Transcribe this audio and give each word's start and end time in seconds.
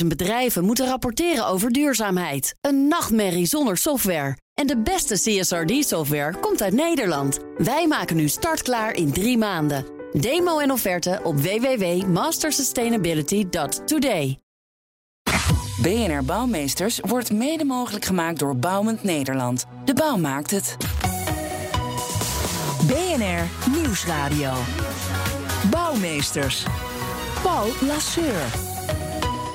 50.000 0.00 0.06
bedrijven 0.06 0.64
moeten 0.64 0.86
rapporteren 0.86 1.46
over 1.46 1.72
duurzaamheid. 1.72 2.54
Een 2.60 2.88
nachtmerrie 2.88 3.46
zonder 3.46 3.76
software. 3.76 4.36
En 4.54 4.66
de 4.66 4.78
beste 4.78 5.14
CSRD-software 5.14 6.38
komt 6.40 6.62
uit 6.62 6.72
Nederland. 6.72 7.38
Wij 7.56 7.86
maken 7.86 8.16
nu 8.16 8.28
startklaar 8.28 8.94
in 8.94 9.12
drie 9.12 9.38
maanden. 9.38 9.84
Demo 10.12 10.58
en 10.58 10.70
offerte 10.70 11.20
op 11.22 11.40
www.mastersustainability.today. 11.40 14.38
BNR 15.82 16.24
Bouwmeesters 16.24 17.00
wordt 17.00 17.32
mede 17.32 17.64
mogelijk 17.64 18.04
gemaakt 18.04 18.38
door 18.38 18.56
Bouwend 18.56 19.02
Nederland. 19.02 19.64
De 19.84 19.94
bouw 19.94 20.16
maakt 20.16 20.50
het. 20.50 20.76
BNR 22.86 23.70
Nieuwsradio. 23.76 24.52
Bouwmeesters. 25.70 26.64
Paul 27.42 27.68
Lasseur. 27.80 28.74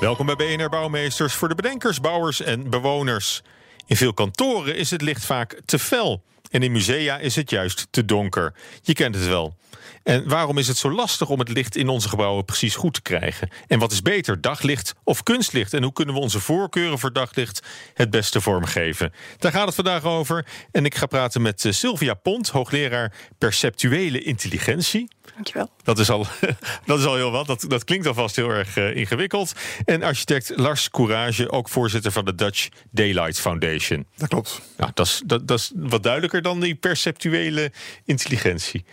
Welkom 0.02 0.26
bij 0.26 0.36
BNR 0.36 0.68
Bouwmeesters 0.68 1.34
voor 1.34 1.48
de 1.48 1.54
bedenkers, 1.54 2.00
bouwers 2.00 2.40
en 2.40 2.70
bewoners. 2.70 3.42
In 3.86 3.96
veel 3.96 4.12
kantoren 4.12 4.76
is 4.76 4.90
het 4.90 5.02
licht 5.02 5.24
vaak 5.24 5.60
te 5.64 5.78
fel. 5.78 6.22
En 6.50 6.62
in 6.62 6.72
musea 6.72 7.18
is 7.18 7.36
het 7.36 7.50
juist 7.50 7.86
te 7.90 8.04
donker. 8.04 8.54
Je 8.82 8.92
kent 8.92 9.14
het 9.14 9.26
wel. 9.26 9.56
En 10.02 10.28
waarom 10.28 10.58
is 10.58 10.68
het 10.68 10.76
zo 10.76 10.90
lastig 10.90 11.28
om 11.28 11.38
het 11.38 11.48
licht 11.48 11.76
in 11.76 11.88
onze 11.88 12.08
gebouwen 12.08 12.44
precies 12.44 12.74
goed 12.74 12.94
te 12.94 13.02
krijgen? 13.02 13.48
En 13.66 13.78
wat 13.78 13.92
is 13.92 14.02
beter, 14.02 14.40
daglicht 14.40 14.94
of 15.04 15.22
kunstlicht? 15.22 15.74
En 15.74 15.82
hoe 15.82 15.92
kunnen 15.92 16.14
we 16.14 16.20
onze 16.20 16.40
voorkeuren 16.40 16.98
voor 16.98 17.12
daglicht 17.12 17.66
het 17.94 18.10
beste 18.10 18.40
vormgeven? 18.40 19.12
Daar 19.38 19.52
gaat 19.52 19.66
het 19.66 19.74
vandaag 19.74 20.04
over. 20.04 20.46
En 20.70 20.84
ik 20.84 20.94
ga 20.94 21.06
praten 21.06 21.42
met 21.42 21.64
eh, 21.64 21.72
Sylvia 21.72 22.14
Pont, 22.14 22.48
hoogleraar 22.48 23.12
perceptuele 23.38 24.22
intelligentie. 24.22 25.08
Dankjewel. 25.34 25.70
Dat 25.82 25.98
is 25.98 26.10
al, 26.10 26.26
dat 26.86 26.98
is 26.98 27.04
al 27.04 27.14
heel 27.14 27.30
wat. 27.30 27.46
Dat, 27.46 27.64
dat 27.68 27.84
klinkt 27.84 28.06
alvast 28.06 28.36
heel 28.36 28.48
erg 28.48 28.76
uh, 28.76 28.96
ingewikkeld. 28.96 29.52
En 29.84 30.02
architect 30.02 30.52
Lars 30.56 30.90
Courage, 30.90 31.50
ook 31.50 31.68
voorzitter 31.68 32.12
van 32.12 32.24
de 32.24 32.34
Dutch 32.34 32.68
Daylight 32.90 33.40
Foundation. 33.40 34.06
Dat 34.16 34.28
klopt. 34.28 34.60
Nou, 34.76 34.90
dat, 34.94 35.06
is, 35.06 35.22
dat, 35.26 35.48
dat 35.48 35.58
is 35.58 35.72
wat 35.74 36.02
duidelijker 36.02 36.42
dan 36.42 36.60
die 36.60 36.74
perceptuele 36.74 37.72
intelligentie. 38.04 38.84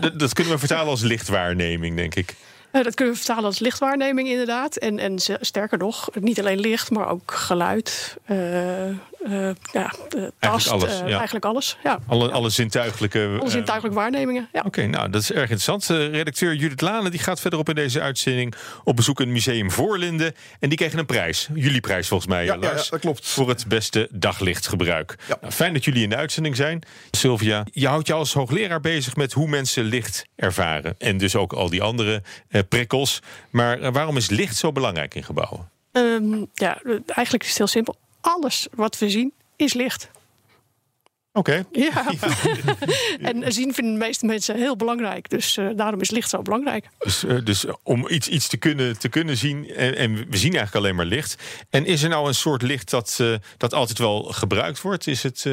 dat, 0.00 0.18
dat 0.18 0.32
kunnen 0.38 0.56
we 0.56 0.66
vertalen 0.66 0.90
als 0.90 1.02
lichtwaarneming, 1.02 1.96
denk 1.96 2.14
ik. 2.14 2.34
Uh, 2.72 2.82
dat 2.84 2.94
kunnen 2.94 3.14
we 3.14 3.20
vertalen 3.20 3.44
als 3.44 3.58
lichtwaarneming, 3.58 4.28
inderdaad. 4.28 4.76
En, 4.76 4.98
en 4.98 5.18
sterker 5.40 5.78
nog, 5.78 6.08
niet 6.20 6.38
alleen 6.38 6.60
licht, 6.60 6.90
maar 6.90 7.08
ook 7.08 7.32
geluid. 7.32 8.16
Uh, 8.26 8.88
uh, 8.88 9.50
ja, 9.72 9.92
tast, 10.38 10.70
eigenlijk 10.70 10.70
alles. 10.70 10.98
Ja. 10.98 11.16
Eigenlijk 11.16 11.44
alles 11.44 11.76
ja. 11.82 11.98
Alle, 12.06 12.30
alle 12.30 12.50
zintuigelijke, 12.50 13.36
alle 13.40 13.50
zintuigelijke 13.50 13.98
waarnemingen. 13.98 14.48
Ja. 14.52 14.58
Oké, 14.58 14.66
okay, 14.66 14.84
nou 14.84 15.10
dat 15.10 15.22
is 15.22 15.32
erg 15.32 15.50
interessant. 15.50 15.86
redacteur 15.86 16.54
Judith 16.54 16.80
Lane 16.80 17.10
die 17.10 17.20
gaat 17.20 17.40
verderop 17.40 17.68
in 17.68 17.74
deze 17.74 18.00
uitzending 18.00 18.54
op 18.84 18.96
bezoek 18.96 19.20
in 19.20 19.24
het 19.24 19.34
Museum 19.34 19.70
Voorlinden. 19.70 20.34
En 20.60 20.68
die 20.68 20.78
kregen 20.78 20.98
een 20.98 21.06
prijs. 21.06 21.48
Jullie 21.54 21.80
prijs 21.80 22.08
volgens 22.08 22.30
mij, 22.30 22.44
ja, 22.44 22.56
Lars. 22.56 22.84
Ja, 22.84 22.90
dat 22.90 23.00
klopt. 23.00 23.26
Voor 23.28 23.48
het 23.48 23.66
beste 23.68 24.08
daglichtgebruik. 24.10 25.16
Nou, 25.40 25.52
fijn 25.52 25.72
dat 25.72 25.84
jullie 25.84 26.02
in 26.02 26.10
de 26.10 26.16
uitzending 26.16 26.56
zijn. 26.56 26.82
Sylvia, 27.10 27.66
je 27.72 27.86
houdt 27.86 28.06
je 28.06 28.12
als 28.12 28.32
hoogleraar 28.32 28.80
bezig 28.80 29.16
met 29.16 29.32
hoe 29.32 29.48
mensen 29.48 29.84
licht 29.84 30.26
ervaren. 30.36 30.94
En 30.98 31.18
dus 31.18 31.36
ook 31.36 31.52
al 31.52 31.70
die 31.70 31.82
andere 31.82 32.22
uh, 32.50 32.57
prikkels. 32.62 33.22
Maar 33.50 33.80
uh, 33.80 33.88
waarom 33.92 34.16
is 34.16 34.30
licht 34.30 34.56
zo 34.56 34.72
belangrijk 34.72 35.14
in 35.14 35.24
gebouwen? 35.24 35.70
Um, 35.92 36.46
ja, 36.54 36.80
eigenlijk 37.06 37.42
is 37.42 37.48
het 37.48 37.58
heel 37.58 37.66
simpel. 37.66 37.96
Alles 38.20 38.66
wat 38.74 38.98
we 38.98 39.10
zien 39.10 39.32
is 39.56 39.74
licht. 39.74 40.10
Oké. 41.32 41.64
Okay. 41.70 41.82
Ja. 41.82 42.12
en 43.30 43.52
zien 43.52 43.74
vinden 43.74 43.92
de 43.92 43.98
meeste 43.98 44.26
mensen 44.26 44.56
heel 44.56 44.76
belangrijk. 44.76 45.30
Dus 45.30 45.56
uh, 45.56 45.68
daarom 45.76 46.00
is 46.00 46.10
licht 46.10 46.28
zo 46.28 46.42
belangrijk. 46.42 46.88
Dus, 46.98 47.24
uh, 47.24 47.44
dus 47.44 47.64
om 47.82 48.08
iets, 48.08 48.28
iets 48.28 48.48
te, 48.48 48.56
kunnen, 48.56 48.98
te 48.98 49.08
kunnen 49.08 49.36
zien. 49.36 49.74
En, 49.74 49.96
en, 49.96 50.14
we 50.14 50.36
zien 50.36 50.54
eigenlijk 50.54 50.74
alleen 50.74 50.94
maar 50.96 51.06
licht. 51.06 51.42
En 51.70 51.86
is 51.86 52.02
er 52.02 52.08
nou 52.08 52.28
een 52.28 52.34
soort 52.34 52.62
licht 52.62 52.90
dat, 52.90 53.18
uh, 53.20 53.34
dat 53.56 53.74
altijd 53.74 53.98
wel 53.98 54.22
gebruikt 54.22 54.80
wordt? 54.80 55.06
Is 55.06 55.22
het. 55.22 55.46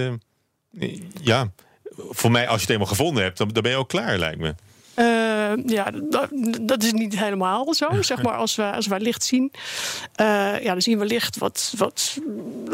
ja. 1.21 1.51
Voor 1.97 2.31
mij, 2.31 2.47
als 2.47 2.55
je 2.55 2.61
het 2.61 2.69
eenmaal 2.69 2.87
gevonden 2.87 3.23
hebt, 3.23 3.37
dan, 3.37 3.47
dan 3.47 3.63
ben 3.63 3.71
je 3.71 3.77
ook 3.77 3.89
klaar, 3.89 4.17
lijkt 4.17 4.39
me. 4.39 4.55
Uh, 4.95 5.51
ja, 5.65 5.91
dat, 5.91 6.29
dat, 6.61 6.83
is 6.83 6.93
niet 6.93 7.19
helemaal 7.19 7.73
zo. 7.73 8.01
Zeg 8.01 8.23
maar, 8.23 8.35
als, 8.35 8.55
we, 8.55 8.71
als 8.71 8.87
wij 8.87 8.99
licht 8.99 9.23
zien, 9.23 9.51
uh, 10.21 10.63
ja, 10.63 10.71
dan 10.71 10.81
zien 10.81 10.99
we 10.99 11.05
licht 11.05 11.37
wat, 11.37 11.73
wat 11.77 12.17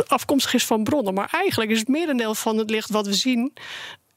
afkomstig 0.07 0.53
is 0.53 0.65
van 0.65 0.83
bronnen. 0.83 1.13
Maar 1.13 1.29
eigenlijk 1.31 1.71
is 1.71 1.79
het 1.79 1.87
merendeel 1.87 2.35
van 2.35 2.57
het 2.57 2.69
licht 2.69 2.89
wat 2.89 3.05
we 3.05 3.13
zien 3.13 3.53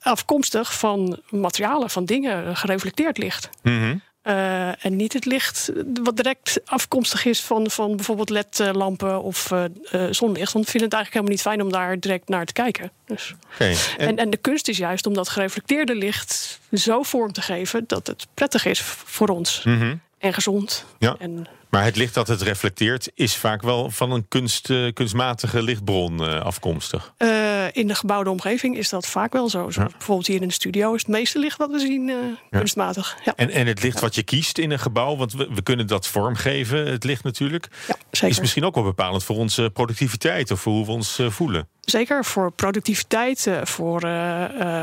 afkomstig 0.00 0.78
van 0.78 1.18
materialen, 1.30 1.90
van 1.90 2.04
dingen, 2.04 2.56
gereflecteerd 2.56 3.18
licht. 3.18 3.50
Mm 3.62 3.80
-hmm. 3.80 4.02
Uh, 4.26 4.84
en 4.84 4.96
niet 4.96 5.12
het 5.12 5.24
licht 5.24 5.72
wat 6.02 6.16
direct 6.16 6.60
afkomstig 6.64 7.24
is 7.24 7.40
van, 7.40 7.70
van 7.70 7.96
bijvoorbeeld 7.96 8.30
LED-lampen 8.30 9.22
of 9.22 9.50
uh, 9.50 9.64
uh, 9.92 10.06
zonlicht. 10.10 10.52
Want 10.52 10.64
we 10.64 10.70
vinden 10.70 10.88
het 10.88 10.98
eigenlijk 10.98 11.12
helemaal 11.12 11.30
niet 11.30 11.40
fijn 11.40 11.62
om 11.62 11.72
daar 11.72 12.00
direct 12.00 12.28
naar 12.28 12.44
te 12.46 12.52
kijken. 12.52 12.90
Dus. 13.06 13.34
Okay. 13.54 13.70
En, 13.70 14.08
en, 14.08 14.16
en, 14.16 14.30
de 14.30 14.36
kunst 14.36 14.68
is 14.68 14.76
juist 14.76 15.06
om 15.06 15.14
dat 15.14 15.28
gereflecteerde 15.28 15.94
licht 15.94 16.60
zo 16.72 17.02
vorm 17.02 17.32
te 17.32 17.42
geven 17.42 17.84
dat 17.86 18.06
het 18.06 18.26
prettig 18.34 18.64
is 18.64 18.80
voor 18.82 19.28
ons. 19.28 19.62
Mm 19.64 19.78
-hmm. 19.78 20.00
En 20.18 20.34
gezond. 20.34 20.84
Ja. 20.98 21.16
En, 21.18 21.46
maar 21.74 21.84
het 21.84 21.96
licht 21.96 22.14
dat 22.14 22.28
het 22.28 22.42
reflecteert 22.42 23.10
is 23.14 23.36
vaak 23.36 23.62
wel 23.62 23.90
van 23.90 24.10
een 24.12 24.28
kunst, 24.28 24.72
kunstmatige 24.92 25.62
lichtbron 25.62 26.42
afkomstig. 26.42 27.12
Uh, 27.18 27.64
in 27.72 27.86
de 27.86 27.94
gebouwde 27.94 28.30
omgeving 28.30 28.76
is 28.76 28.88
dat 28.88 29.06
vaak 29.06 29.32
wel 29.32 29.48
zo. 29.48 29.70
zo 29.70 29.80
ja. 29.80 29.88
Bijvoorbeeld 29.88 30.26
hier 30.26 30.42
in 30.42 30.48
de 30.48 30.54
studio 30.54 30.94
is 30.94 31.00
het 31.00 31.10
meeste 31.10 31.38
licht 31.38 31.58
wat 31.58 31.70
we 31.70 31.78
zien 31.78 32.06
ja. 32.06 32.36
kunstmatig. 32.50 33.16
Ja. 33.24 33.32
En, 33.36 33.50
en 33.50 33.66
het 33.66 33.82
licht 33.82 34.00
wat 34.00 34.14
je 34.14 34.22
kiest 34.22 34.58
in 34.58 34.70
een 34.70 34.78
gebouw, 34.78 35.16
want 35.16 35.32
we, 35.32 35.48
we 35.54 35.62
kunnen 35.62 35.86
dat 35.86 36.06
vormgeven, 36.06 36.86
het 36.86 37.04
licht 37.04 37.24
natuurlijk, 37.24 37.68
is 38.10 38.40
misschien 38.40 38.64
ook 38.64 38.74
wel 38.74 38.84
bepalend 38.84 39.24
voor 39.24 39.36
onze 39.36 39.70
productiviteit 39.72 40.50
of 40.50 40.60
voor 40.60 40.72
hoe 40.72 40.86
we 40.86 40.92
ons 40.92 41.20
voelen. 41.28 41.68
Zeker 41.80 42.24
voor 42.24 42.52
productiviteit, 42.52 43.48
voor 43.62 44.00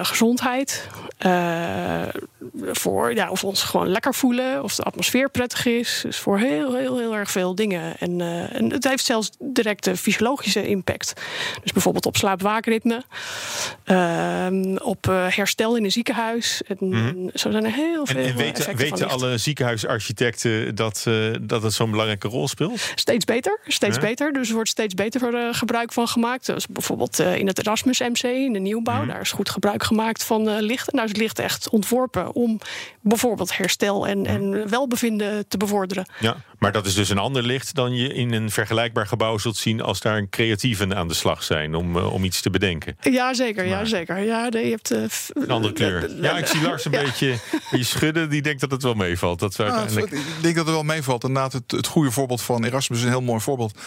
gezondheid, 0.02 0.88
voor 2.72 3.14
ja, 3.14 3.30
of 3.30 3.42
we 3.42 3.48
ons 3.48 3.64
gewoon 3.64 3.88
lekker 3.88 4.14
voelen, 4.14 4.64
of 4.64 4.76
de 4.76 4.84
atmosfeer 4.84 5.30
prettig 5.30 5.66
is. 5.66 6.00
Dus 6.04 6.18
voor 6.18 6.38
heel, 6.40 6.76
heel, 6.82 6.98
heel 7.00 7.16
erg 7.16 7.32
veel 7.32 7.56
dingen. 7.56 7.98
En, 8.00 8.22
en 8.52 8.72
het 8.72 8.84
heeft 8.84 9.06
zelfs 9.06 9.30
directe 9.40 9.98
fysiologische 9.98 10.68
impact. 10.68 11.14
Dus 11.64 11.72
bijvoorbeeld 11.72 12.06
op 12.06 12.18
slaap-waakritme, 12.18 13.04
uh, 13.86 14.76
op 14.84 15.08
uh, 15.10 15.26
herstel 15.30 15.76
in 15.76 15.84
een 15.84 15.92
ziekenhuis. 15.92 16.62
En, 16.68 16.78
Mhm. 16.80 17.28
Zo 17.34 17.52
zijn 17.52 17.66
er 17.66 17.72
heel 17.74 18.06
veel. 18.06 18.20
En, 18.20 18.26
en 18.68 18.76
weten, 18.78 19.10
alle 19.10 19.38
ziekenhuisarchitecten 19.38 20.76
dat, 20.76 21.06
uh, 21.08 21.36
dat 21.42 21.64
het 21.64 21.74
zo'n 21.74 21.92
belangrijke 21.92 22.28
rol 22.28 22.48
speelt? 22.48 22.92
Steeds 22.96 23.26
beter, 23.26 23.60
steeds 23.68 23.96
Ja. 23.96 24.02
beter. 24.02 24.34
Dus 24.34 24.48
er 24.50 24.54
wordt 24.54 24.70
steeds 24.70 24.94
beter 24.94 25.34
uh, 25.34 25.54
gebruik 25.54 25.94
van 25.94 26.08
gemaakt. 26.08 26.46
Dus 26.46 26.68
bijvoorbeeld 26.68 27.20
uh, 27.20 27.36
in 27.38 27.48
het 27.48 27.60
Erasmus 27.60 28.00
MC, 28.00 28.24
in 28.24 28.54
de 28.54 28.60
nieuwbouw, 28.60 28.98
Mhm. 29.00 29.08
daar 29.08 29.22
is 29.22 29.32
goed 29.32 29.50
gebruik 29.50 29.84
gemaakt 29.84 30.24
van 30.24 30.48
uh, 30.50 30.56
licht. 30.60 30.90
En 30.90 30.96
daar 30.96 31.06
is 31.06 31.12
het 31.12 31.20
licht 31.20 31.40
echt 31.40 31.70
ontworpen 31.70 32.34
om 32.34 32.60
bijvoorbeeld 33.02 33.58
herstel 33.58 34.08
en, 34.08 34.26
en 34.26 34.70
welbevinden 34.70 35.48
te 35.48 35.58
bevorderen. 35.58 36.06
Ja, 36.20 36.36
maar 36.62 36.72
dat 36.72 36.86
is 36.86 36.94
dus 36.94 37.10
een 37.10 37.18
ander 37.18 37.44
licht 37.44 37.76
dan 37.76 37.96
je 37.96 38.14
in 38.14 38.34
een 38.34 38.52
vergelijkbaar 38.52 39.08
gebouw 39.08 39.38
zult 39.38 39.58
zien 39.58 39.82
als 39.82 40.00
daar 40.00 40.28
creatieven 40.30 40.96
aan 40.96 41.08
de 41.08 41.14
slag 41.14 41.44
zijn 41.44 41.76
om, 41.76 41.96
uh, 41.98 42.14
om 42.14 42.24
iets 42.24 42.42
te 42.42 42.50
bedenken. 42.50 42.98
Ja, 43.02 43.34
zeker. 43.34 43.66
Ja, 43.66 43.86
zeker. 43.86 44.20
Ja, 44.20 44.50
nee, 44.50 44.66
je 44.66 44.72
hebt, 44.72 44.92
uh, 44.94 45.04
Een 45.44 45.52
andere 45.52 45.74
kleur. 45.74 46.22
Ja, 46.22 46.38
ik 46.38 46.46
zie 46.48 46.62
Lars 46.62 46.86
een 46.86 46.92
Ja. 46.92 47.02
beetje 47.02 47.36
die 47.72 47.84
schudden. 47.84 48.30
Die 48.30 48.42
denkt 48.42 48.62
dat 48.62 48.72
het 48.72 48.84
wel 48.84 48.94
meevalt. 48.94 49.40
Dat 49.40 49.56
we 49.56 49.64
Ja, 49.64 49.70
uiteindelijk... 49.70 50.12
ik 50.12 50.42
denk 50.42 50.56
dat 50.56 50.66
het 50.66 50.74
wel 50.74 50.84
meevalt. 50.84 51.24
Inderdaad, 51.24 51.54
het, 51.54 51.72
het 51.72 51.88
goede 51.88 52.12
voorbeeld 52.12 52.42
van 52.42 52.64
Erasmus 52.64 52.98
is 53.00 53.04
een 53.04 53.10
heel 53.12 53.22
mooi 53.22 53.40
voorbeeld. 53.42 53.80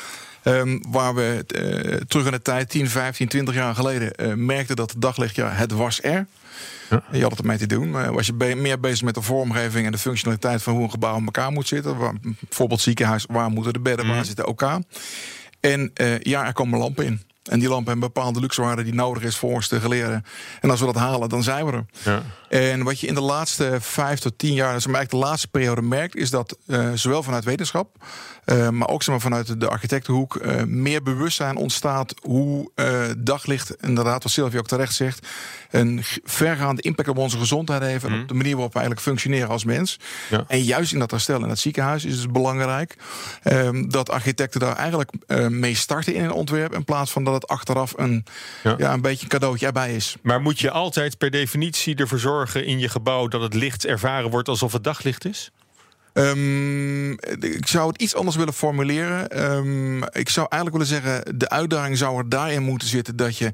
Ehm, 0.42 0.78
waar 0.88 1.14
we 1.14 1.44
eh, 1.46 1.96
terug 2.08 2.26
in 2.26 2.32
de 2.32 2.42
tijd, 2.42 2.68
10, 2.70 2.88
15, 2.88 3.28
20 3.28 3.54
jaar 3.54 3.74
geleden, 3.74 4.14
eh, 4.14 4.32
merkten 4.34 4.76
dat 4.76 4.90
het 4.90 5.00
daglicht, 5.02 5.36
ja, 5.36 5.50
het 5.50 5.72
was 5.72 6.02
er. 6.02 6.26
Ja. 6.90 7.02
Je 7.12 7.20
had 7.22 7.30
het 7.30 7.40
ermee 7.40 7.58
te 7.58 7.66
doen. 7.66 7.90
Maar 7.90 8.12
was 8.12 8.26
je 8.26 8.32
be- 8.34 8.54
meer 8.54 8.80
bezig 8.80 9.02
met 9.02 9.14
de 9.14 9.22
vormgeving 9.22 9.86
en 9.86 9.92
de 9.92 9.98
functionaliteit 9.98 10.62
van 10.62 10.74
hoe 10.74 10.82
een 10.82 10.90
gebouw 10.90 11.16
in 11.16 11.24
elkaar 11.24 11.52
moet 11.52 11.68
zitten. 11.68 11.96
Waar, 11.96 12.14
bijvoorbeeld 12.20 12.80
ziekenhuis, 12.80 13.24
waar 13.28 13.50
moeten 13.50 13.72
de 13.72 13.80
bedden, 13.80 14.06
Mhm. 14.06 14.14
waar 14.14 14.24
zit 14.24 14.36
de 14.36 14.46
OK? 14.46 14.78
En 15.60 15.90
eh, 15.94 16.18
ja, 16.20 16.46
er 16.46 16.52
komen 16.52 16.78
lampen 16.78 17.04
in. 17.04 17.20
En 17.50 17.58
die 17.58 17.68
lampen 17.68 17.92
hebben 17.92 18.12
bepaalde 18.12 18.40
luxewaarde 18.40 18.82
die 18.82 18.94
nodig 18.94 19.22
is 19.22 19.36
voor 19.36 19.50
ons 19.50 19.68
te 19.68 19.88
leren. 19.88 20.24
En 20.60 20.70
als 20.70 20.80
we 20.80 20.86
dat 20.86 20.94
halen, 20.94 21.28
dan 21.28 21.42
zijn 21.42 21.66
we 21.66 21.72
er. 21.72 21.84
Ja. 22.02 22.22
En 22.48 22.82
wat 22.82 23.00
je 23.00 23.06
in 23.06 23.14
de 23.14 23.20
laatste 23.20 23.76
vijf 23.80 24.18
tot 24.18 24.38
tien 24.38 24.54
jaar, 24.54 24.68
dat 24.70 24.78
is 24.78 24.86
maar 24.86 24.94
eigenlijk 24.94 25.24
de 25.24 25.30
laatste 25.30 25.48
periode 25.48 25.82
merkt, 25.82 26.16
is 26.16 26.30
dat 26.30 26.58
eh, 26.66 26.90
zowel 26.94 27.22
vanuit 27.22 27.44
wetenschap, 27.44 28.04
eh, 28.44 28.68
maar 28.68 28.88
ook 28.88 29.02
zeg 29.02 29.14
maar, 29.14 29.22
vanuit 29.22 29.60
de 29.60 29.68
architectenhoek, 29.68 30.36
eh, 30.36 30.62
meer 30.62 31.02
bewustzijn 31.02 31.56
ontstaat 31.56 32.14
hoe 32.22 32.70
daglicht, 33.18 33.76
inderdaad, 33.80 34.22
wat 34.22 34.32
Sylvia 34.32 34.58
ook 34.58 34.66
terecht 34.66 34.94
zegt, 34.94 35.26
een 35.70 36.00
vergaande 36.24 36.82
impact 36.82 37.08
op 37.08 37.18
onze 37.18 37.38
gezondheid 37.38 37.82
heeft 37.82 38.04
en 38.04 38.20
op 38.20 38.28
de 38.28 38.34
manier 38.34 38.52
waarop 38.52 38.72
we 38.72 38.78
eigenlijk 38.78 39.06
functioneren 39.06 39.48
als 39.48 39.64
mens. 39.64 39.98
Ja. 40.30 40.44
En 40.48 40.62
juist 40.62 40.92
in 40.92 40.98
dat 40.98 41.10
herstel 41.10 41.42
in 41.42 41.48
het 41.48 41.58
ziekenhuis 41.58 42.04
is 42.04 42.18
het 42.18 42.32
belangrijk 42.32 42.96
ehm, 43.42 43.88
dat 43.88 44.10
architecten 44.10 44.60
daar 44.60 44.76
eigenlijk 44.76 45.10
mee 45.48 45.74
starten 45.74 46.14
in 46.14 46.24
een 46.24 46.32
ontwerp, 46.32 46.74
in 46.74 46.84
plaats 46.84 47.12
van 47.12 47.24
dat 47.24 47.33
het 47.34 47.48
achteraf 47.48 47.92
een, 47.96 48.24
Ja. 48.62 48.74
ja. 48.78 48.92
een 48.92 49.00
beetje 49.00 49.22
een 49.22 49.28
cadeautje 49.28 49.66
erbij 49.66 49.94
is. 49.94 50.16
Maar 50.22 50.40
moet 50.40 50.60
je 50.60 50.70
altijd 50.70 51.18
per 51.18 51.30
definitie 51.30 51.96
ervoor 51.96 52.18
zorgen 52.18 52.64
in 52.64 52.78
je 52.78 52.88
gebouw 52.88 53.28
dat 53.28 53.40
het 53.40 53.54
licht 53.54 53.86
ervaren 53.86 54.30
wordt 54.30 54.48
alsof 54.48 54.72
het 54.72 54.84
daglicht 54.84 55.24
is? 55.24 55.50
Um, 56.14 57.12
ik 57.40 57.66
zou 57.66 57.88
het 57.88 58.02
iets 58.02 58.14
anders 58.14 58.36
willen 58.36 58.52
formuleren. 58.52 59.44
Um, 59.52 60.02
ik 60.02 60.28
zou 60.28 60.46
eigenlijk 60.50 60.84
willen 60.84 61.02
zeggen: 61.02 61.38
de 61.38 61.48
uitdaging 61.48 61.98
zou 61.98 62.18
er 62.18 62.28
daarin 62.28 62.62
moeten 62.62 62.88
zitten 62.88 63.16
dat 63.16 63.38
je 63.38 63.50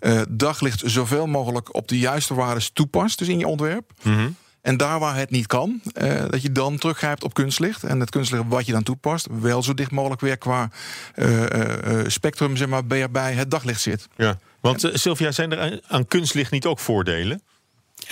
uh, 0.00 0.22
daglicht 0.28 0.82
zoveel 0.84 1.26
mogelijk 1.26 1.74
op 1.74 1.88
de 1.88 1.98
juiste 1.98 2.34
waarden 2.34 2.72
toepast, 2.72 3.18
dus 3.18 3.28
in 3.28 3.38
je 3.38 3.46
ontwerp. 3.46 3.92
Mm 4.02 4.14
-hmm. 4.14 4.36
En 4.64 4.76
daar 4.76 4.98
waar 4.98 5.16
het 5.16 5.30
niet 5.30 5.46
kan, 5.46 5.80
uh, 6.02 6.24
dat 6.28 6.42
je 6.42 6.52
dan 6.52 6.78
teruggrijpt 6.78 7.24
op 7.24 7.34
kunstlicht. 7.34 7.82
En 7.82 8.00
het 8.00 8.10
kunstlicht 8.10 8.44
wat 8.48 8.66
je 8.66 8.72
dan 8.72 8.82
toepast, 8.82 9.28
wel 9.40 9.62
zo 9.62 9.74
dicht 9.74 9.90
mogelijk 9.90 10.20
weer 10.20 10.36
qua 10.36 10.70
uh, 11.14 12.00
spectrum, 12.06 12.56
zeg 12.56 12.68
maar, 12.68 12.86
bij 13.10 13.32
het 13.32 13.50
daglicht 13.50 13.80
zit. 13.80 14.08
Ja, 14.16 14.38
want 14.60 14.90
Sylvia, 14.92 15.32
zijn 15.32 15.52
er 15.52 15.80
aan 15.86 16.06
kunstlicht 16.06 16.50
niet 16.50 16.66
ook 16.66 16.78
voordelen? 16.78 17.42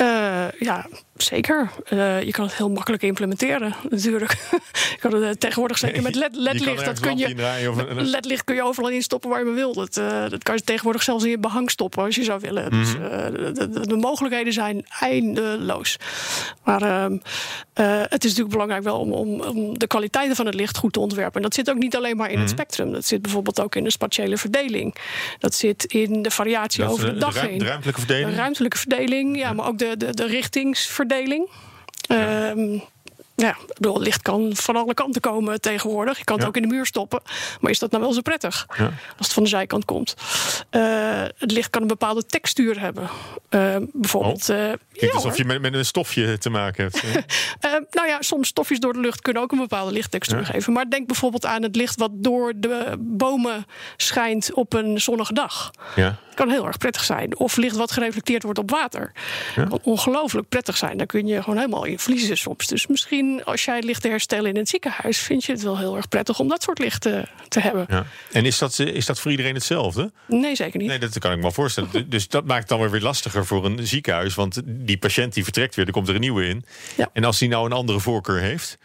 Uh, 0.01 0.47
ja, 0.59 0.87
zeker. 1.23 1.71
Uh, 1.93 2.23
je 2.23 2.31
kan 2.31 2.45
het 2.45 2.55
heel 2.55 2.71
makkelijk 2.71 3.03
implementeren, 3.03 3.75
natuurlijk. 3.91 4.33
je 4.95 4.99
kan 5.01 5.15
het 5.15 5.23
uh, 5.23 5.31
tegenwoordig 5.31 5.79
zeker 5.79 6.03
met 6.03 6.15
LED, 6.15 6.37
LED-licht. 6.37 6.85
Dat 6.85 7.01
kun 7.01 7.19
je, 7.19 7.35
LED-licht 7.97 8.45
kun 8.45 8.55
je 8.55 8.63
overal 8.63 8.91
instoppen 8.91 9.31
waar 9.31 9.39
je 9.39 9.45
maar 9.45 9.55
wil. 9.55 9.73
Dat, 9.73 9.95
dat 10.31 10.43
kan 10.43 10.55
je 10.55 10.63
tegenwoordig 10.63 11.03
zelfs 11.03 11.25
in 11.25 11.31
je 11.31 11.39
behang 11.39 11.71
stoppen 11.71 12.03
als 12.03 12.15
je 12.15 12.25
zou 12.25 12.41
willen. 12.41 12.65
Mm 12.65 12.83
-hmm. 12.83 13.33
Dus 13.33 13.55
de, 13.55 13.69
de, 13.69 13.87
de, 13.87 13.97
mogelijkheden 13.97 14.53
zijn 14.53 14.87
eindeloos. 15.01 15.97
Maar 16.65 16.83
ehm, 16.83 17.19
het 18.09 18.25
is 18.25 18.31
natuurlijk 18.31 18.51
belangrijk 18.51 18.83
wel 18.83 18.99
om, 18.99 19.13
om, 19.13 19.41
om, 19.41 19.79
de 19.79 19.87
kwaliteiten 19.87 20.37
van 20.37 20.47
het 20.47 20.55
licht 20.55 20.77
goed 20.77 20.93
te 20.93 21.01
ontwerpen. 21.01 21.35
En 21.35 21.43
dat 21.43 21.55
zit 21.55 21.71
ook 21.71 21.79
niet 21.79 21.97
alleen 21.97 22.17
maar 22.17 22.31
in 22.31 22.33
mm 22.33 22.41
-hmm. 22.41 22.49
het 22.49 22.59
mhm. 22.59 22.63
spectrum. 22.63 22.93
Dat 22.93 23.05
zit 23.05 23.23
bijvoorbeeld 23.23 23.61
ook 23.61 23.75
in 23.75 23.85
de 23.85 23.91
spatiële 23.91 24.37
verdeling. 24.37 24.95
Dat 25.39 25.55
zit 25.55 25.85
in 25.85 26.23
de 26.23 26.31
variatie 26.31 26.85
over 26.85 27.07
de, 27.07 27.13
de 27.13 27.19
dag 27.19 27.41
heen. 27.41 27.59
De 27.59 27.65
ruimtelijke 27.65 28.01
verdeling? 28.01 28.31
De 28.31 28.37
ruimtelijke 28.37 28.79
verdeling, 28.79 29.39
ja, 29.39 29.53
maar 29.53 29.67
ook 29.67 29.79
de, 29.79 29.97
de, 29.97 30.15
de 30.15 30.27
richtingsverdeling. 30.27 31.11
Ja. 32.09 32.53
Um, 32.53 32.83
ja, 33.35 33.57
bedoel, 33.75 34.01
licht 34.01 34.23
kan 34.23 34.57
van 34.57 34.77
alle 34.77 34.95
kanten 34.95 35.21
komen 35.21 35.61
tegenwoordig. 35.61 36.19
Je 36.19 36.25
kan 36.25 36.35
het 36.35 36.43
ja. 36.43 36.49
ook 36.49 36.57
in 36.57 36.63
de 36.63 36.75
muur 36.75 36.87
stoppen. 36.87 37.21
Maar 37.61 37.71
is 37.71 37.79
dat 37.79 37.91
nou 37.91 38.03
wel 38.03 38.13
zo 38.13 38.21
prettig? 38.21 38.67
Ja. 38.79 38.85
Als 38.85 39.27
het 39.27 39.33
van 39.33 39.43
de 39.43 39.49
zijkant 39.49 39.85
komt. 39.85 40.15
Uh, 40.71 41.23
het 41.39 41.51
licht 41.51 41.71
kan 41.71 41.83
een 41.83 41.89
bepaalde 41.89 42.27
textuur 42.27 42.81
hebben. 42.81 43.09
Uh, 43.51 43.77
bijvoorbeeld. 43.93 44.51
Oh. 44.51 44.57
Uh, 44.57 44.73
Klinkt 44.93 45.17
alsof 45.17 45.37
je 45.37 45.45
met, 45.45 45.61
met, 45.61 45.75
een 45.75 45.85
stofje 45.85 46.39
te 46.39 46.51
maken 46.51 46.85
hebt. 46.85 47.03
nou 47.97 48.09
ja, 48.09 48.23
soms 48.23 48.49
stofjes 48.49 48.81
door 48.81 48.93
de 48.93 49.01
lucht 49.01 49.21
kunnen 49.21 49.43
ook 49.43 49.53
een 49.53 49.59
bepaalde 49.59 49.93
lichttextuur 49.93 50.47
geven. 50.47 50.73
Maar 50.73 50.91
denk 50.91 51.07
bijvoorbeeld 51.07 51.47
aan 51.47 51.63
het 51.63 51.77
licht 51.77 51.99
wat 51.99 52.11
door 52.15 52.53
de 52.57 52.95
bomen 52.99 53.67
schijnt 53.97 54.53
op 54.53 54.73
een 54.73 55.01
zonnige 55.01 55.33
dag. 55.33 55.71
Ja. 55.97 56.17
kan 56.35 56.51
heel 56.51 56.67
erg 56.67 56.79
prettig 56.79 57.05
zijn. 57.05 57.39
Of 57.39 57.57
licht 57.57 57.77
wat 57.77 57.93
gereflecteerd 57.93 58.43
wordt 58.43 58.59
op 58.59 58.71
water. 58.71 59.13
Kan 59.55 59.81
ongelooflijk 59.83 60.49
prettig 60.49 60.77
zijn. 60.77 60.97
Daar 60.97 61.07
kun 61.07 61.27
je 61.27 61.43
gewoon 61.43 61.59
helemaal 61.59 61.85
in 61.85 61.99
verliezen 61.99 62.39
soms. 62.39 62.67
Dus 62.67 62.87
misschien 62.87 63.32
als 63.45 63.65
jij 63.65 63.83
licht 63.83 64.03
herstellen 64.03 64.51
in 64.51 64.57
het 64.57 64.69
ziekenhuis, 64.69 65.19
vind 65.19 65.45
je 65.45 65.53
het 65.53 65.63
wel 65.63 65.79
heel 65.79 65.97
erg 65.97 66.09
prettig 66.09 66.39
om 66.39 66.49
dat 66.49 66.63
soort 66.63 66.79
licht 66.79 67.01
te, 67.01 67.25
te 67.49 67.61
hebben. 67.61 67.87
Ja. 67.89 68.07
En 68.33 68.45
is 68.45 68.59
dat, 68.59 68.79
is 68.79 69.07
dat 69.07 69.21
voor 69.21 69.31
iedereen 69.31 69.55
hetzelfde? 69.55 70.13
Nee, 70.27 70.57
zeker 70.57 70.79
niet. 70.79 70.89
Nee, 70.89 70.99
dat 70.99 71.19
kan 71.19 71.31
ik 71.31 71.37
me 71.37 71.43
wel 71.43 71.53
voorstellen. 71.53 71.91
dus 72.11 72.29
dat 72.29 72.45
maakt 72.45 72.61
het 72.61 72.69
dan 72.69 72.81
weer 72.81 72.91
weer 72.91 73.01
lastiger 73.01 73.47
voor 73.47 73.65
een 73.65 73.87
ziekenhuis. 73.87 74.35
Want 74.35 74.61
die 74.65 74.99
patiënt 74.99 75.35
die 75.35 75.45
vertrekt 75.45 75.75
weer, 75.75 75.87
er 75.87 75.93
komt 75.93 76.09
er 76.09 76.15
een 76.15 76.21
nieuwe 76.21 76.49
in. 76.49 76.65
Ja. 76.97 77.11
En 77.13 77.25
als 77.25 77.39
die 77.39 77.49
nou 77.49 77.67
een 77.67 77.73
andere 77.73 78.01
voorkeur 78.01 78.41
heeft. 78.41 78.79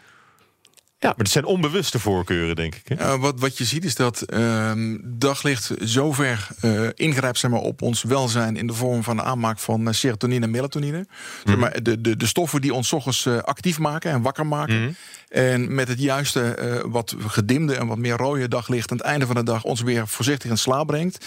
Ja. 1.00 1.08
Maar 1.08 1.16
het 1.18 1.30
zijn 1.30 1.44
onbewuste 1.44 1.98
voorkeuren, 1.98 2.56
denk 2.56 2.74
ik. 2.74 2.82
Hè? 2.84 2.94
Uh, 2.94 3.20
wat, 3.20 3.40
wat 3.40 3.58
je 3.58 3.64
ziet 3.64 3.84
is 3.84 3.94
dat 3.94 4.24
uh, 4.26 4.72
daglicht 5.02 5.72
zover 5.78 6.48
uh, 6.64 6.88
ingrijpt 6.94 7.38
zeg 7.38 7.50
maar, 7.50 7.60
op 7.60 7.82
ons 7.82 8.02
welzijn 8.02 8.56
in 8.56 8.66
de 8.66 8.72
vorm 8.72 9.02
van 9.02 9.16
de 9.16 9.22
aanmaak 9.22 9.58
van 9.58 9.94
serotonine 9.94 10.44
en 10.44 10.50
melatonine. 10.50 10.98
Mm 10.98 11.04
-hmm. 11.04 11.52
zeg 11.52 11.56
maar, 11.56 11.82
de, 11.82 12.00
de, 12.00 12.16
de 12.16 12.26
stoffen 12.26 12.60
die 12.60 12.74
ons 12.74 12.92
ochtends 12.92 13.26
actief 13.26 13.78
maken 13.78 14.10
en 14.10 14.22
wakker 14.22 14.46
maken. 14.46 14.74
Mm 14.74 14.82
-hmm. 14.82 14.94
En 15.28 15.74
met 15.74 15.88
het 15.88 16.00
juiste, 16.00 16.82
wat 16.86 17.14
gedimde 17.18 17.74
en 17.74 17.86
wat 17.86 17.98
meer 17.98 18.16
rode 18.16 18.48
daglicht 18.48 18.90
aan 18.90 18.96
het 18.96 19.06
einde 19.06 19.26
van 19.26 19.34
de 19.34 19.42
dag 19.42 19.64
ons 19.64 19.80
weer 19.80 20.08
voorzichtig 20.08 20.50
in 20.50 20.58
slaap 20.58 20.86
brengt. 20.86 21.26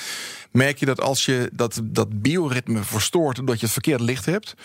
Merk 0.51 0.77
je 0.77 0.85
dat 0.85 1.01
als 1.01 1.25
je 1.25 1.49
dat, 1.53 1.81
dat 1.83 2.21
bioritme 2.21 2.83
verstoort 2.83 3.39
omdat 3.39 3.55
je 3.55 3.63
het 3.63 3.73
verkeerde 3.73 4.03
licht 4.03 4.25
hebt, 4.25 4.55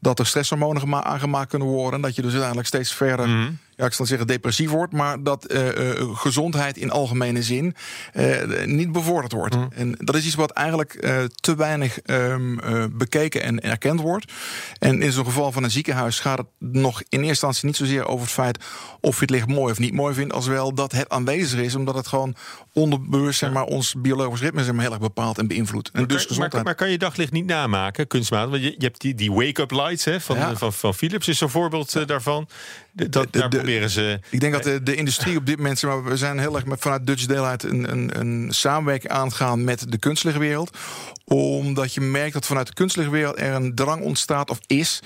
dat 0.00 0.18
er 0.18 0.26
stresshormonen 0.26 1.04
aangemaakt 1.04 1.50
kunnen 1.50 1.68
worden. 1.68 1.94
En 1.94 2.00
dat 2.00 2.14
je 2.14 2.22
dus 2.22 2.30
uiteindelijk 2.30 2.68
steeds 2.68 2.94
verder. 2.94 3.28
Mm 3.28 3.34
-hmm 3.34 3.58
ja, 3.76 3.84
ik 3.84 3.92
zal 3.92 4.06
zeggen 4.06 4.26
depressief 4.26 4.70
wordt, 4.70 4.92
maar 4.92 5.22
dat 5.22 5.52
uh, 5.52 5.66
uh, 5.66 6.16
gezondheid 6.16 6.76
in 6.76 6.90
algemene 6.90 7.42
zin 7.42 7.74
uh, 8.14 8.64
niet 8.64 8.92
bevorderd 8.92 9.32
wordt. 9.32 9.54
Mm. 9.54 9.68
En 9.74 9.94
dat 9.98 10.14
is 10.14 10.26
iets 10.26 10.34
wat 10.34 10.50
eigenlijk 10.50 10.92
te 11.34 11.56
weinig 11.56 11.98
um, 12.04 12.60
bekeken 12.92 13.42
en 13.42 13.60
erkend 13.60 14.00
wordt. 14.00 14.32
En 14.78 15.02
in 15.02 15.12
zo'n 15.12 15.24
geval 15.24 15.52
van 15.52 15.64
een 15.64 15.70
ziekenhuis 15.70 16.20
gaat 16.20 16.38
het 16.38 16.46
nog 16.58 17.00
in 17.00 17.06
eerste 17.08 17.28
instantie 17.28 17.66
niet 17.66 17.76
zozeer 17.76 18.06
over 18.06 18.24
het 18.24 18.34
feit 18.34 18.64
of 19.00 19.14
je 19.14 19.20
het 19.20 19.30
licht 19.30 19.46
mooi 19.46 19.72
of 19.72 19.78
niet 19.78 19.92
mooi 19.92 20.14
vindt, 20.14 20.32
als 20.32 20.46
wel 20.46 20.74
dat 20.74 20.92
het 20.92 21.08
aanwezig 21.08 21.60
is, 21.60 21.74
omdat 21.74 21.94
het 21.94 22.06
gewoon 22.06 22.36
onderbewust 22.72 23.38
zeg 23.38 23.52
maar, 23.52 23.64
ons 23.64 23.94
biologisch 23.98 24.40
ritme 24.40 24.64
zeg 24.64 24.72
maar, 24.72 24.82
heel 24.82 24.92
erg 24.92 25.00
bepaalt 25.00 25.38
en 25.38 25.46
beïnvloedt. 25.46 25.90
En 25.92 26.00
maar, 26.00 26.08
dus 26.08 26.26
kan, 26.26 26.36
maar, 26.38 26.62
maar, 26.62 26.74
kan 26.74 26.90
je 26.90 26.98
daglicht 26.98 27.32
niet 27.32 27.46
namaken, 27.46 28.06
kunstmatig? 28.06 28.50
Want 28.50 28.62
je, 28.62 28.70
je 28.70 28.84
hebt 28.84 29.00
die, 29.00 29.14
die 29.14 29.32
wake-up 29.32 29.70
lights 29.70 30.04
hè, 30.04 30.20
van, 30.20 30.36
ja. 30.36 30.56
van, 30.56 30.72
van 30.72 30.94
Philips, 30.94 31.28
is 31.28 31.40
een 31.40 31.48
voorbeeld 31.48 32.06
daarvan. 32.06 32.48
Dat, 32.96 33.12
de, 33.12 33.28
de, 33.30 33.38
daar 33.38 33.48
proberen 33.48 33.90
ze. 33.90 34.20
Ik 34.30 34.40
denk 34.40 34.52
dat 34.52 34.62
de, 34.62 34.82
de 34.82 34.94
industrie 34.94 35.36
op 35.36 35.46
dit 35.46 35.56
moment, 35.56 35.82
maar 35.82 36.04
we 36.04 36.16
zijn 36.16 36.38
heel 36.38 36.54
erg 36.54 36.64
met, 36.64 36.80
vanuit 36.80 37.06
Dutch 37.06 37.26
Deelheid 37.26 37.62
een, 37.62 37.90
een, 37.90 38.18
een 38.18 38.46
samenwerking 38.52 39.12
aangaan 39.12 39.64
met 39.64 39.92
de 39.92 39.98
kunstlichtwereld 39.98 40.76
omdat 41.24 41.94
je 41.94 42.00
merkt 42.00 42.32
dat 42.32 42.46
vanuit 42.46 42.66
de 42.66 42.72
kunstlichtwereld 42.72 43.38
er 43.38 43.54
een 43.54 43.74
drang 43.74 44.02
ontstaat 44.02 44.50
of 44.50 44.58
is 44.66 45.00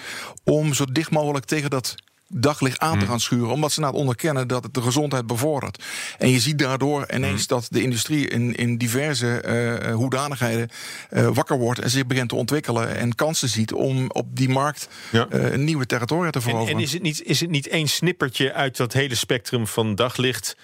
om 0.44 0.74
zo 0.74 0.84
dicht 0.84 1.10
mogelijk 1.10 1.44
tegen 1.44 1.70
dat 1.70 1.94
daglicht 2.32 2.78
aan 2.78 2.98
te 2.98 3.06
gaan 3.06 3.20
schuren. 3.20 3.50
Omdat 3.50 3.72
ze 3.72 3.80
nou 3.80 3.94
onderkennen 3.94 4.48
dat 4.48 4.62
het 4.62 4.74
de 4.74 4.82
gezondheid 4.82 5.26
bevordert. 5.26 5.84
En 6.18 6.28
je 6.28 6.40
ziet 6.40 6.58
daardoor 6.58 7.06
ineens 7.14 7.46
dat 7.46 7.66
de 7.70 7.82
industrie 7.82 8.28
in, 8.28 8.54
in 8.54 8.76
diverse 8.76 9.42
uh, 9.46 9.94
hoedanigheden 9.94 10.68
uh, 11.10 11.28
wakker 11.28 11.58
wordt 11.58 11.80
en 11.80 11.90
zich 11.90 12.06
begint 12.06 12.28
te 12.28 12.34
ontwikkelen 12.34 12.96
en 12.96 13.14
kansen 13.14 13.48
ziet 13.48 13.72
om 13.72 14.10
op 14.10 14.36
die 14.36 14.48
markt 14.48 14.88
ja. 15.10 15.26
uh, 15.30 15.52
een 15.52 15.64
nieuwe 15.64 15.86
territoria 15.86 16.30
te 16.30 16.40
veroveren. 16.40 16.72
En, 16.72 16.76
en, 16.76 16.82
is, 16.82 16.92
het 16.92 17.02
niet, 17.02 17.22
is 17.22 17.40
het 17.40 17.50
niet 17.50 17.68
één 17.68 17.88
snippertje 17.88 18.52
uit 18.52 18.76
dat 18.76 18.92
hele 18.92 19.14
spectrum 19.14 19.66
van 19.66 19.94
daglicht 19.94 20.56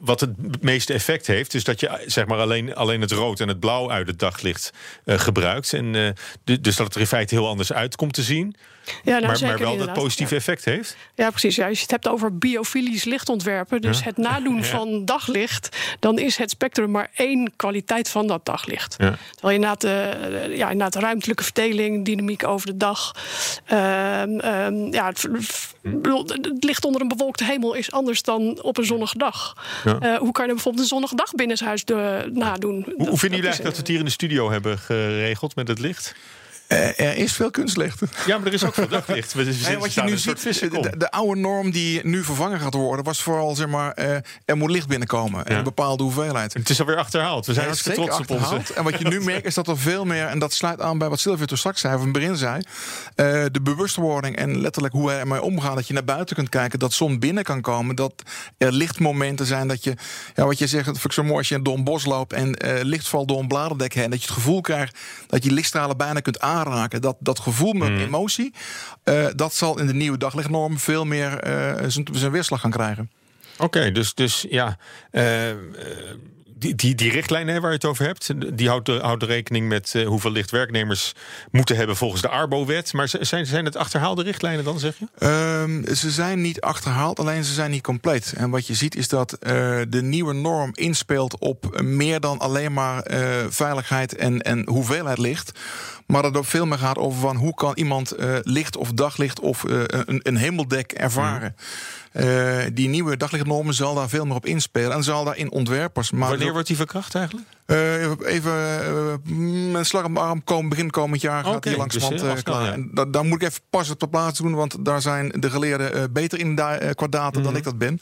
wat 0.00 0.20
het 0.20 0.62
meeste 0.62 0.92
effect 0.92 1.26
heeft? 1.26 1.50
Dus 1.50 1.64
dat 1.64 1.80
je 1.80 2.02
zeg 2.06 2.26
maar 2.26 2.38
alleen, 2.38 2.74
alleen 2.74 3.00
het 3.00 3.12
rood 3.12 3.40
en 3.40 3.48
het 3.48 3.60
blauw 3.60 3.90
uit 3.90 4.06
het 4.06 4.18
daglicht 4.18 4.72
gebruikt. 5.06 5.72
En, 5.72 6.14
dus 6.44 6.76
dat 6.76 6.86
het 6.86 6.94
er 6.94 7.00
in 7.00 7.06
feite 7.06 7.34
heel 7.34 7.48
anders 7.48 7.72
uit 7.72 7.96
komt 7.96 8.12
te 8.12 8.22
zien. 8.22 8.56
Ja, 9.02 9.12
nou, 9.12 9.26
maar, 9.26 9.36
zeker, 9.36 9.54
maar 9.54 9.76
wel 9.76 9.86
dat 9.86 9.92
positieve 9.92 10.34
effect 10.34 10.64
heeft? 10.64 10.96
Ja, 11.14 11.30
precies. 11.30 11.56
Ja, 11.56 11.66
als 11.68 11.76
je 11.76 11.82
het 11.82 11.90
hebt 11.90 12.08
over 12.08 12.38
biofilisch 12.38 13.04
lichtontwerpen, 13.04 13.80
dus 13.80 13.98
Ja. 13.98 14.04
het 14.04 14.16
nadoen 14.16 14.56
Ja. 14.62 14.62
van 14.62 15.04
daglicht, 15.04 15.76
dan 16.00 16.18
is 16.18 16.36
het 16.36 16.50
spectrum 16.50 16.90
maar 16.90 17.10
één 17.14 17.52
kwaliteit 17.56 18.08
van 18.08 18.26
dat 18.26 18.44
daglicht. 18.46 18.94
Ja. 18.98 19.16
Terwijl 19.30 19.48
je 19.60 19.66
inderdaad, 19.66 19.84
eh, 19.84 20.56
ja, 20.56 20.70
inderdaad 20.70 21.02
ruimtelijke 21.02 21.42
verdeling, 21.44 22.04
dynamiek 22.04 22.46
over 22.46 22.66
de 22.66 22.76
dag. 22.76 23.12
ehm, 23.64 24.38
ehm, 24.38 24.92
ja, 24.92 25.06
het, 25.06 25.28
bedoel, 25.82 26.22
het 26.26 26.64
licht 26.64 26.84
onder 26.84 27.00
een 27.00 27.08
bewolkte 27.08 27.44
hemel 27.44 27.74
is 27.74 27.92
anders 27.92 28.22
dan 28.22 28.62
op 28.62 28.76
een 28.78 28.84
zonnige 28.84 29.18
dag. 29.18 29.56
Eh, 29.84 30.16
hoe 30.16 30.32
kan 30.32 30.46
je 30.46 30.52
bijvoorbeeld 30.52 30.82
een 30.82 30.88
zonnige 30.88 31.14
dag 31.16 31.32
binnenshuis 31.32 31.84
de, 31.84 32.30
nadoen? 32.32 32.82
Hoe, 32.84 32.94
hoe 33.08 33.18
vinden 33.18 33.38
jullie 33.38 33.44
eigenlijk 33.44 33.62
dat 33.62 33.72
we 33.72 33.78
het 33.78 33.88
hier 33.88 33.98
in 33.98 34.04
de 34.04 34.10
studio 34.10 34.50
hebben 34.50 34.78
geregeld 34.78 35.54
met 35.56 35.68
het 35.68 35.78
licht? 35.78 36.14
Uh, 36.68 37.00
er 37.00 37.16
is 37.16 37.32
veel 37.32 37.50
kunstlicht. 37.50 38.00
Ja, 38.26 38.38
maar 38.38 38.46
er 38.46 38.52
is 38.52 38.64
ook 38.64 38.74
veel 38.74 38.88
daglicht. 38.88 39.34
En 39.66 39.78
wat 39.78 39.94
je 39.94 40.02
nu 40.02 40.18
ziet, 40.18 40.42
de, 40.42 40.92
de, 40.96 41.10
oude 41.10 41.40
norm 41.40 41.70
die 41.70 42.06
nu 42.06 42.24
vervangen 42.24 42.60
gaat 42.60 42.74
worden, 42.74 43.04
was 43.04 43.22
vooral 43.22 43.54
zeg 43.54 43.66
maar, 43.66 43.98
uh, 43.98 44.16
er 44.44 44.56
moet 44.56 44.70
licht 44.70 44.88
binnenkomen. 44.88 45.44
Ja. 45.46 45.56
Een 45.56 45.64
bepaalde 45.64 46.02
hoeveelheid. 46.02 46.54
Het 46.54 46.68
is 46.68 46.80
alweer 46.80 46.96
achterhaald. 46.96 47.46
We 47.46 47.52
zijn 47.52 47.64
ja, 47.64 47.70
hartstikke 47.70 48.00
trots 48.00 48.18
op 48.18 48.30
ons. 48.30 48.72
En 48.72 48.84
wat 48.84 48.98
je 48.98 49.08
nu 49.08 49.20
merkt 49.20 49.46
is 49.46 49.54
dat 49.54 49.68
er 49.68 49.78
veel 49.78 50.04
meer, 50.04 50.26
en 50.26 50.38
dat 50.38 50.52
sluit 50.52 50.80
aan 50.80 50.98
bij 50.98 51.08
wat 51.08 51.20
Sylvia 51.20 51.46
toen 51.46 51.56
straks 51.58 51.80
zei, 51.80 51.94
of 51.94 52.00
in 52.00 52.06
het 52.06 52.18
begin 52.18 52.36
zei, 52.36 52.56
uh, 52.56 52.64
de 53.52 53.60
bewustwording 53.62 54.36
en 54.36 54.60
letterlijk 54.60 54.94
hoe 54.94 55.06
wij 55.06 55.18
ermee 55.18 55.42
omgaan, 55.42 55.74
dat 55.74 55.86
je 55.86 55.94
naar 55.94 56.04
buiten 56.04 56.36
kunt 56.36 56.48
kijken, 56.48 56.78
dat 56.78 56.92
zon 56.92 57.18
binnen 57.18 57.44
kan 57.44 57.60
komen, 57.60 57.96
dat 57.96 58.12
er 58.58 58.72
lichtmomenten 58.72 59.46
zijn 59.46 59.68
dat 59.68 59.84
je, 59.84 59.94
ja, 60.34 60.44
wat 60.44 60.58
je 60.58 60.66
zegt, 60.66 60.84
dat 60.84 60.94
vind 60.94 61.04
ik 61.04 61.12
zo 61.12 61.22
mooi 61.22 61.36
als 61.36 61.48
je 61.48 61.62
door 61.62 61.74
een 61.74 61.84
bos 61.84 62.04
loopt 62.04 62.32
en 62.32 62.56
licht 62.82 63.08
valt 63.08 63.28
door 63.28 63.40
een 63.40 63.48
bladerdek 63.48 63.94
heen, 63.94 64.10
dat 64.10 64.20
je 64.20 64.26
het 64.26 64.34
gevoel 64.34 64.60
krijgt 64.60 64.98
dat 65.26 65.44
je 65.44 65.52
lichtstralen 65.52 65.96
bijna 65.96 66.20
kunt 66.20 66.40
aanraken. 66.58 67.00
Dat, 67.00 67.16
dat 67.20 67.38
gevoel 67.38 67.72
met 67.72 67.88
mm. 67.88 67.98
emotie, 67.98 68.54
uh, 69.04 69.26
dat 69.34 69.54
zal 69.54 69.78
in 69.78 69.86
de 69.86 69.94
nieuwe 69.94 70.18
daglichtnorm 70.18 70.78
veel 70.78 71.04
meer 71.04 71.48
uh, 71.48 71.84
zijn 72.12 72.30
weerslag 72.30 72.60
gaan 72.60 72.70
krijgen. 72.70 73.10
Oké, 73.54 73.64
okay, 73.64 73.92
dus, 73.92 74.14
dus 74.14 74.46
ja. 74.48 74.78
Uh, 75.12 75.22
die, 76.58 76.74
die, 76.74 76.94
die 76.94 77.10
richtlijnen 77.10 77.60
waar 77.60 77.70
je 77.70 77.76
het 77.76 77.84
over 77.84 78.04
hebt, 78.06 78.30
die 78.58 78.68
houdt, 78.68 78.88
houdt 78.88 79.22
rekening 79.22 79.68
met 79.68 79.92
uh, 79.96 80.06
hoeveel 80.06 80.30
lichtwerknemers 80.30 81.14
moeten 81.50 81.76
hebben 81.76 81.96
volgens 81.96 82.22
de 82.22 82.28
Arbo-wet. 82.28 82.92
Maar 82.92 83.08
zijn, 83.20 83.46
zijn 83.46 83.64
het 83.64 83.76
achterhaalde 83.76 84.22
richtlijnen 84.22 84.64
dan, 84.64 84.78
zeg 84.78 84.94
je? 84.98 85.26
Um, 85.62 85.94
ze 85.94 86.10
zijn 86.10 86.40
niet 86.40 86.60
achterhaald, 86.60 87.18
alleen 87.18 87.44
ze 87.44 87.52
zijn 87.52 87.70
niet 87.70 87.82
compleet. 87.82 88.32
En 88.36 88.50
wat 88.50 88.66
je 88.66 88.74
ziet 88.74 88.96
is 88.96 89.08
dat 89.08 89.32
uh, 89.32 89.48
de 89.88 90.02
nieuwe 90.02 90.34
norm 90.34 90.70
inspeelt 90.74 91.38
op 91.38 91.80
meer 91.82 92.20
dan 92.20 92.38
alleen 92.38 92.72
maar 92.72 93.10
uh, 93.10 93.18
veiligheid 93.48 94.16
en, 94.16 94.42
en 94.42 94.68
hoeveelheid 94.68 95.18
licht. 95.18 95.58
Maar 96.06 96.22
dat 96.22 96.30
het 96.30 96.40
ook 96.40 96.48
veel 96.48 96.66
meer 96.66 96.78
gaat 96.78 96.98
over 96.98 97.20
van 97.20 97.36
hoe 97.36 97.54
kan 97.54 97.72
iemand 97.74 98.14
licht 98.42 98.76
of 98.76 98.92
daglicht 98.92 99.40
of 99.40 99.62
een, 99.62 100.20
een 100.22 100.36
hemeldek 100.36 100.92
ervaren. 100.92 101.54
Eh, 101.56 102.07
die 102.72 102.88
nieuwe 102.88 103.16
daglichtnormen 103.16 103.74
zal 103.74 103.94
daar 103.94 104.08
veel 104.08 104.24
meer 104.24 104.36
op 104.36 104.46
inspelen. 104.46 104.92
En 104.92 105.02
zal 105.02 105.24
daar 105.24 105.36
in 105.36 105.50
ontwerpers... 105.50 106.10
Maar 106.10 106.28
Wanneer 106.28 106.52
wordt 106.52 106.66
die 106.66 106.76
verkracht 106.76 107.14
eigenlijk? 107.14 107.46
Uh, 107.70 108.10
even 108.24 108.52
uh, 108.52 109.74
een 109.74 109.84
slag 109.86 110.04
op 110.04 110.14
de 110.14 110.20
arm 110.20 110.44
komen, 110.44 110.68
begin 110.68 110.90
komend 110.90 111.20
jaar 111.20 111.44
gaat 111.44 111.62
die 111.62 111.76
langzamerhand 111.76 112.20
dus, 112.20 112.30
uh, 112.30 112.36
eh, 112.36 112.42
klaar. 112.42 112.64
ja. 112.64 112.72
En 112.72 112.90
da- 112.92 113.04
daar 113.04 113.24
moet 113.24 113.42
ik 113.42 113.48
even 113.48 113.60
pas 113.70 113.90
op 113.90 114.00
de 114.00 114.08
plaats 114.08 114.38
doen, 114.38 114.54
want 114.54 114.84
daar 114.84 115.00
zijn 115.02 115.32
de 115.36 115.50
geleerden 115.50 115.92
eh, 115.94 116.02
beter 116.10 116.38
in 116.38 116.54
da- 116.54 116.76
eh, 116.78 116.90
qua 116.94 117.06
data 117.06 117.38
Mhm. 117.38 117.42
dan 117.48 117.56
ik 117.56 117.64
dat 117.64 117.78
ben. 117.78 118.00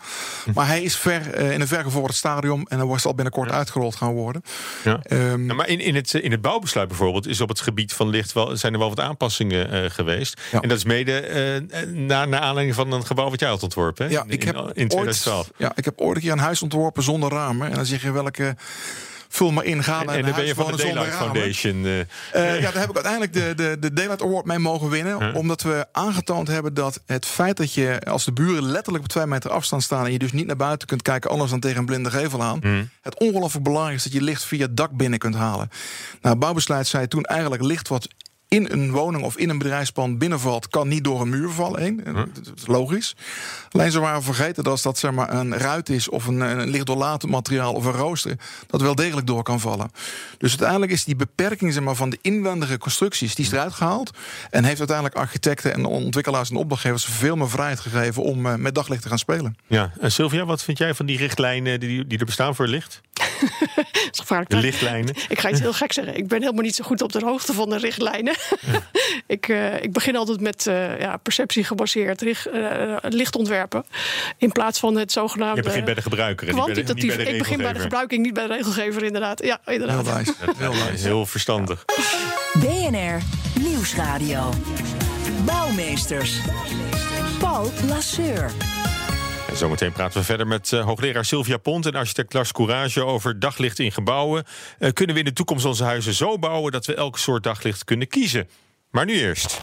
Maar 0.55 0.67
hij 0.67 0.83
is 0.83 0.97
ver 0.97 1.31
eh, 1.35 1.53
in 1.53 1.61
een 1.61 1.67
vergevorderd 1.67 2.15
stadium 2.15 2.63
en 2.69 2.77
hij 2.79 2.87
wordt 2.87 3.05
al 3.07 3.15
binnenkort 3.15 3.51
uitgerold 3.51 3.97
gaan 3.97 4.13
worden. 4.13 4.43
Ja. 4.85 5.01
Ehm, 5.03 5.47
Ja, 5.47 5.55
maar 5.55 5.69
in, 5.69 5.81
in, 5.81 5.95
het, 5.95 6.15
in 6.15 6.31
het 6.31 6.41
bouwbesluit 6.41 6.89
bijvoorbeeld 6.89 7.27
is 7.27 7.41
op 7.41 7.49
het 7.49 7.61
gebied 7.61 7.93
van 7.93 8.09
licht 8.09 8.33
wel, 8.33 8.57
zijn 8.57 8.73
er 8.73 8.79
wel 8.79 8.89
wat 8.89 9.01
aanpassingen 9.01 9.71
eh, 9.71 9.91
geweest. 9.91 10.41
Ja. 10.53 10.61
En 10.61 10.69
dat 10.69 10.79
is 10.79 10.85
mede 10.85 11.21
eh, 11.21 11.87
naar, 11.93 12.29
naar 12.29 12.41
aanleiding 12.41 12.77
van 12.77 12.93
een 12.93 13.07
gebouw 13.07 13.31
wat 13.31 13.41
jij 13.41 13.49
had 13.49 13.63
ontworpen. 13.63 14.07
Hè? 14.07 14.13
ja, 14.13 14.23
in, 14.23 14.31
ik 14.31 14.43
heb 14.43 14.55
in, 14.55 14.61
in 14.63 14.67
ooit, 14.67 14.89
2012. 14.91 15.51
ja, 15.57 15.73
ik 15.75 15.85
heb 15.85 16.01
ooit 16.01 16.17
een 16.17 16.23
keer 16.23 16.33
een 16.33 16.39
huis 16.39 16.63
ontworpen 16.63 17.03
zonder 17.03 17.31
ramen. 17.31 17.69
En 17.69 17.75
dan 17.75 17.87
zeg 17.87 18.03
je 18.03 18.11
welke. 18.11 18.57
Vul 19.29 19.51
maar 19.51 19.65
in, 19.65 19.83
ga 19.83 20.01
En, 20.01 20.23
dan 20.23 20.35
ben 20.35 20.47
je 20.47 20.55
van 20.55 20.71
de 20.71 20.77
Daylight. 20.77 21.15
Foundation. 21.15 21.85
eh, 21.85 22.01
Eh, 22.01 22.61
ja, 22.61 22.71
daar 22.71 22.81
heb 22.81 22.89
ik 22.89 22.95
uiteindelijk 22.95 23.33
de, 23.33 23.53
de, 23.57 23.77
de 23.81 23.93
Daylight 23.93 24.23
Award 24.23 24.45
mee 24.45 24.59
mogen 24.59 24.91
winnen. 24.91 25.35
Omdat 25.35 25.63
we 25.63 25.87
aangetoond 25.93 26.49
hebben 26.49 26.75
dat 26.75 27.01
het 27.07 27.27
feit 27.27 27.57
dat 27.57 27.73
je 27.75 28.01
als 28.01 28.25
de 28.25 28.33
buren 28.33 28.63
letterlijk 28.63 29.05
op 29.05 29.11
twee 29.11 29.27
meter 29.27 29.51
afstand 29.51 29.83
staan. 29.83 30.05
en 30.05 30.13
je 30.13 30.19
dus 30.19 30.33
niet 30.33 30.47
naar 30.47 30.57
buiten 30.57 30.89
kunt 30.89 31.03
kijken, 31.03 31.31
anders 31.31 31.51
dan 31.51 31.61
tegen 31.61 31.79
een 31.79 31.87
blinde 31.87 32.11
gevel 32.11 32.43
aan. 32.43 32.61
het 33.03 33.19
ongelooflijk 33.19 33.65
belangrijk 33.65 33.97
is 33.97 34.03
dat 34.05 34.13
je 34.13 34.23
licht 34.23 34.45
via 34.45 34.63
het 34.67 34.77
dak 34.77 34.91
binnen 34.91 35.19
kunt 35.19 35.35
halen. 35.35 35.71
Nou, 36.21 36.37
bouwbesluit 36.37 36.87
zei 36.87 37.09
toen 37.09 37.25
eigenlijk 37.25 37.63
licht 37.63 37.89
wat 37.89 38.09
in 38.49 38.67
een 38.71 38.91
woning 38.91 39.25
of 39.25 39.37
in 39.37 39.49
een 39.51 39.59
bedrijfspand 39.59 40.19
binnenvalt, 40.19 40.69
kan 40.69 40.89
niet 40.89 41.05
door 41.05 41.21
een 41.21 41.29
muur 41.29 41.51
vallen 41.51 41.81
heen. 41.83 42.05
Eh, 42.05 42.15
Dat 42.15 42.53
is 42.57 42.67
logisch. 42.67 43.17
Alleen 43.71 43.91
ze 43.91 44.01
waren 44.01 44.23
vergeten 44.23 44.55
dat 44.65 44.73
als 44.73 44.83
dat 44.83 44.99
zeg 44.99 45.11
maar, 45.11 45.33
een 45.35 45.57
ruit 45.57 45.89
is 45.89 46.09
of 46.09 46.27
een, 46.27 46.41
een 46.41 46.69
lichtdoorlatend 46.71 47.33
materiaal 47.33 47.73
of 47.73 47.85
een 47.85 47.93
rooster, 47.93 48.37
dat 48.67 48.81
wel 48.81 48.95
degelijk 48.95 49.27
door 49.27 49.43
kan 49.43 49.61
vallen. 49.61 49.91
Dus 50.39 50.51
uiteindelijk 50.51 50.93
is 50.93 51.05
die 51.05 51.17
beperking 51.17 51.73
zeg 51.73 51.83
maar, 51.83 51.95
van 51.95 52.11
de 52.11 52.19
inwendige 52.23 52.79
constructies, 52.79 53.35
die 53.35 53.45
is 53.45 53.53
eruit 53.53 53.73
gehaald. 53.73 54.11
En 54.51 54.65
heeft 54.65 54.79
uiteindelijk 54.79 55.17
architecten 55.19 55.73
en 55.73 55.85
ontwikkelaars 55.85 56.51
en 56.51 56.57
opdrachtgevers 56.57 57.05
veel 57.05 57.37
meer 57.37 57.51
vrijheid 57.51 57.81
gegeven 57.81 58.23
om 58.23 58.47
eh, 58.47 58.55
met 58.55 58.75
daglicht 58.75 59.03
te 59.03 59.09
gaan 59.09 59.19
spelen. 59.19 59.57
ja. 59.67 59.93
En 60.01 60.13
Sylvia, 60.13 60.45
wat 60.45 60.63
vind 60.63 60.79
jij 60.79 60.95
van 60.95 61.07
die 61.07 61.17
richtlijnen 61.19 61.81
die, 61.81 62.07
die 62.07 62.19
er 62.19 62.25
bestaan 62.25 62.55
voor 62.55 62.67
licht? 62.67 63.01
Dat 63.77 64.09
is 64.13 64.19
gevaarlijk. 64.19 64.51
De 64.51 64.57
lichtlijnen? 64.57 65.15
Ik 65.29 65.39
ga 65.39 65.51
iets 65.51 65.61
heel 65.61 65.73
gek 65.73 65.93
zeggen. 65.93 66.17
Ik 66.17 66.29
ben 66.29 66.41
helemaal 66.41 66.63
niet 66.63 66.75
zo 66.75 66.85
goed 66.85 67.03
op 67.03 67.13
de 67.13 67.25
hoogte 67.25 67.53
van 67.53 67.71
de 67.71 67.79
richtlijnen. 67.79 68.35
ik, 69.27 69.49
eh, 69.49 69.83
ik 69.83 69.93
begin 69.93 70.17
altijd 70.17 70.41
met 70.41 70.67
eh, 70.67 71.01
ja, 71.01 71.17
perceptie 71.17 71.65
gebaseerd 71.65 72.21
richt, 72.21 72.47
eh, 72.47 72.97
lichtontwerpen. 73.03 73.85
In 74.39 74.53
plaats 74.53 74.79
van 74.79 74.97
het 74.97 75.13
zogenaamde. 75.13 75.57
Je 75.57 75.63
begint 75.63 75.85
bij 75.85 75.95
de 75.95 76.03
gebruiker 76.03 76.49
en 76.49 76.55
niet 76.55 76.65
bij 76.65 76.75
de, 76.75 76.95
bij 76.95 77.27
ik 77.27 77.39
begin 77.39 77.59
bij 77.59 77.73
de 77.73 77.81
gebruiking, 77.81 78.23
niet 78.23 78.35
bij 78.35 78.47
de 78.47 78.55
regelgever, 78.55 79.03
inderdaad. 79.03 79.45
Ja, 79.45 79.61
Heel 79.65 79.75
inderdaad. 79.75 80.05
wijs. 80.05 80.33
Heel 80.59 80.75
wijs. 80.75 81.03
heel 81.03 81.27
verstandig. 81.27 81.85
BNR 82.53 83.21
Nieuwsradio. 83.61 84.51
Bouwmeesters. 85.45 86.39
Paul 87.39 87.71
Lasseur. 87.89 88.51
En 89.57 89.63
zometeen 89.63 89.93
praten 89.93 90.21
we 90.21 90.27
verder 90.27 90.47
met 90.47 90.73
eh, 90.73 90.85
hoogleraar 90.85 91.25
Sylvia 91.25 91.57
Pont 91.57 91.87
en 91.87 91.95
architect 91.95 92.33
Lars 92.33 92.53
Courage 92.53 93.05
over 93.05 93.39
daglicht 93.39 93.79
in 93.79 93.93
gebouwen. 93.93 94.45
Eh, 94.79 94.93
kunnen 94.93 95.15
we 95.15 95.21
in 95.21 95.27
de 95.27 95.33
toekomst 95.33 95.65
onze 95.65 95.85
huizen 95.85 96.15
zo 96.15 96.39
bouwen 96.39 96.73
dat 96.73 96.87
we 96.87 96.95
elke 96.95 97.19
soort 97.19 97.43
daglicht 97.43 97.85
kunnen 97.85 98.09
kiezen? 98.09 98.49
Maar 98.91 99.05
nu 99.05 99.13
eerst. 99.13 99.61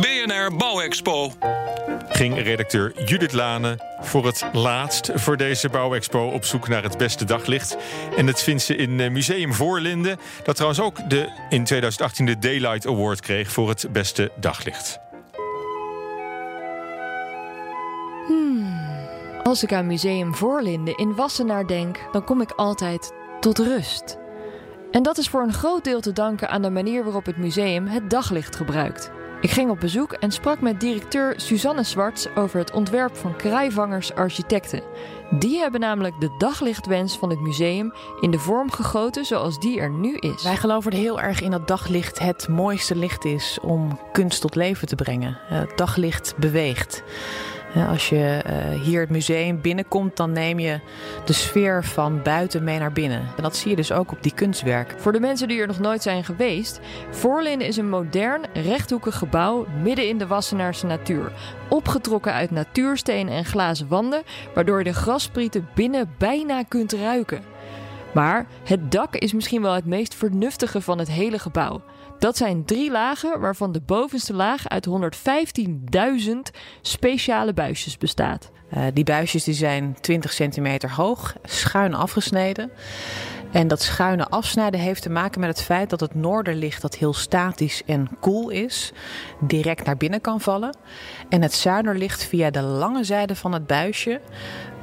BNR 0.00 0.56
Bouwexpo. 0.56 1.32
ging 2.08 2.42
redacteur 2.42 3.04
Judith 3.04 3.32
Lane 3.32 3.78
voor 4.00 4.26
het 4.26 4.44
laatst 4.52 5.10
voor 5.14 5.36
deze 5.36 5.68
bouwexpo 5.68 6.28
op 6.28 6.44
zoek 6.44 6.68
naar 6.68 6.82
het 6.82 6.98
beste 6.98 7.24
daglicht. 7.24 7.76
En 8.16 8.26
dat 8.26 8.42
vindt 8.42 8.62
ze 8.62 8.76
in 8.76 9.00
eh, 9.00 9.10
Museum 9.10 9.54
Voorlinden, 9.54 10.18
dat 10.44 10.54
trouwens 10.54 10.80
ook 10.80 11.10
de, 11.10 11.28
in 11.48 11.64
2018 11.64 12.26
de 12.26 12.38
Daylight 12.38 12.86
Award 12.86 13.20
kreeg 13.20 13.52
voor 13.52 13.68
het 13.68 13.86
beste 13.92 14.30
daglicht. 14.36 15.03
Als 19.44 19.62
ik 19.62 19.72
aan 19.72 19.86
Museum 19.86 20.34
Voorlinden 20.34 20.96
in 20.96 21.14
Wassenaar 21.14 21.66
denk, 21.66 21.98
dan 22.12 22.24
kom 22.24 22.40
ik 22.40 22.50
altijd 22.50 23.12
tot 23.40 23.58
rust. 23.58 24.18
En 24.90 25.02
dat 25.02 25.18
is 25.18 25.28
voor 25.28 25.42
een 25.42 25.52
groot 25.52 25.84
deel 25.84 26.00
te 26.00 26.12
danken 26.12 26.48
aan 26.48 26.62
de 26.62 26.70
manier 26.70 27.04
waarop 27.04 27.26
het 27.26 27.36
museum 27.36 27.86
het 27.86 28.10
daglicht 28.10 28.56
gebruikt. 28.56 29.10
Ik 29.40 29.50
ging 29.50 29.70
op 29.70 29.80
bezoek 29.80 30.12
en 30.12 30.30
sprak 30.30 30.60
met 30.60 30.80
directeur 30.80 31.34
Suzanne 31.36 31.82
Zwarts 31.82 32.28
over 32.34 32.58
het 32.58 32.72
ontwerp 32.72 33.16
van 33.16 33.36
Krijvangers 33.36 34.14
Architecten. 34.14 34.82
Die 35.30 35.58
hebben 35.58 35.80
namelijk 35.80 36.20
de 36.20 36.34
daglichtwens 36.38 37.18
van 37.18 37.30
het 37.30 37.40
museum 37.40 37.92
in 38.20 38.30
de 38.30 38.38
vorm 38.38 38.70
gegoten 38.70 39.24
zoals 39.24 39.60
die 39.60 39.80
er 39.80 39.90
nu 39.90 40.16
is. 40.16 40.42
Wij 40.42 40.56
geloven 40.56 40.92
er 40.92 40.98
heel 40.98 41.20
erg 41.20 41.40
in 41.40 41.50
dat 41.50 41.68
daglicht 41.68 42.18
het 42.18 42.48
mooiste 42.48 42.96
licht 42.96 43.24
is 43.24 43.58
om 43.62 44.00
kunst 44.12 44.40
tot 44.40 44.54
leven 44.54 44.88
te 44.88 44.96
brengen. 44.96 45.38
Eh, 45.48 45.60
daglicht 45.76 46.34
beweegt. 46.36 47.02
Als 47.82 48.08
je 48.08 48.40
eh, 48.44 48.80
hier 48.80 49.00
het 49.00 49.10
museum 49.10 49.60
binnenkomt, 49.60 50.16
dan 50.16 50.32
neem 50.32 50.58
je 50.58 50.80
de 51.24 51.32
sfeer 51.32 51.84
van 51.84 52.22
buiten 52.22 52.64
mee 52.64 52.78
naar 52.78 52.92
binnen. 52.92 53.20
En 53.36 53.42
dat 53.42 53.56
zie 53.56 53.70
je 53.70 53.76
dus 53.76 53.92
ook 53.92 54.12
op 54.12 54.22
die 54.22 54.34
kunstwerken. 54.34 55.00
Voor 55.00 55.12
de 55.12 55.20
mensen 55.20 55.48
die 55.48 55.60
er 55.60 55.66
nog 55.66 55.78
nooit 55.78 56.02
zijn 56.02 56.24
geweest, 56.24 56.80
Voorlinden 57.10 57.66
is 57.66 57.76
een 57.76 57.88
modern, 57.88 58.40
rechthoekig 58.52 59.18
gebouw 59.18 59.66
midden 59.82 60.08
in 60.08 60.18
de 60.18 60.26
Wassenaarse 60.26 60.86
natuur. 60.86 61.32
Opgetrokken 61.68 62.32
uit 62.32 62.50
natuursteen 62.50 63.28
en 63.28 63.44
glazen 63.44 63.88
wanden, 63.88 64.22
waardoor 64.54 64.78
je 64.78 64.84
de 64.84 64.94
grassprieten 64.94 65.68
binnen 65.74 66.14
bijna 66.18 66.62
kunt 66.62 66.92
ruiken. 66.92 67.42
Maar 68.14 68.46
het 68.64 68.92
dak 68.92 69.16
is 69.16 69.32
misschien 69.32 69.62
wel 69.62 69.74
het 69.74 69.86
meest 69.86 70.14
vernuftige 70.14 70.80
van 70.80 70.98
het 70.98 71.10
hele 71.10 71.38
gebouw. 71.38 71.82
Dat 72.18 72.36
zijn 72.36 72.64
drie 72.64 72.90
lagen, 72.90 73.40
waarvan 73.40 73.72
de 73.72 73.80
bovenste 73.80 74.34
laag 74.34 74.68
uit 74.68 74.88
115.000 74.88 76.32
speciale 76.82 77.52
buisjes 77.52 77.98
bestaat. 77.98 78.50
Eh, 78.70 78.82
die 78.92 79.04
buisjes 79.04 79.44
die 79.44 79.54
zijn 79.54 79.96
20 80.00 80.32
centimeter 80.32 80.92
hoog, 80.92 81.34
schuin 81.42 81.94
afgesneden. 81.94 82.70
En 83.52 83.68
dat 83.68 83.82
schuine 83.82 84.28
afsnijden 84.28 84.80
heeft 84.80 85.02
te 85.02 85.10
maken 85.10 85.40
met 85.40 85.48
het 85.48 85.62
feit 85.62 85.90
dat 85.90 86.00
het 86.00 86.14
noorderlicht, 86.14 86.82
dat 86.82 86.94
heel 86.94 87.14
statisch 87.14 87.82
en 87.86 88.08
koel 88.20 88.50
is, 88.50 88.92
direct 89.40 89.84
naar 89.84 89.96
binnen 89.96 90.20
kan 90.20 90.40
vallen. 90.40 90.76
En 91.28 91.42
het 91.42 91.52
zuiderlicht 91.52 92.24
via 92.24 92.50
de 92.50 92.62
lange 92.62 93.04
zijde 93.04 93.36
van 93.36 93.52
het 93.52 93.66
buisje, 93.66 94.20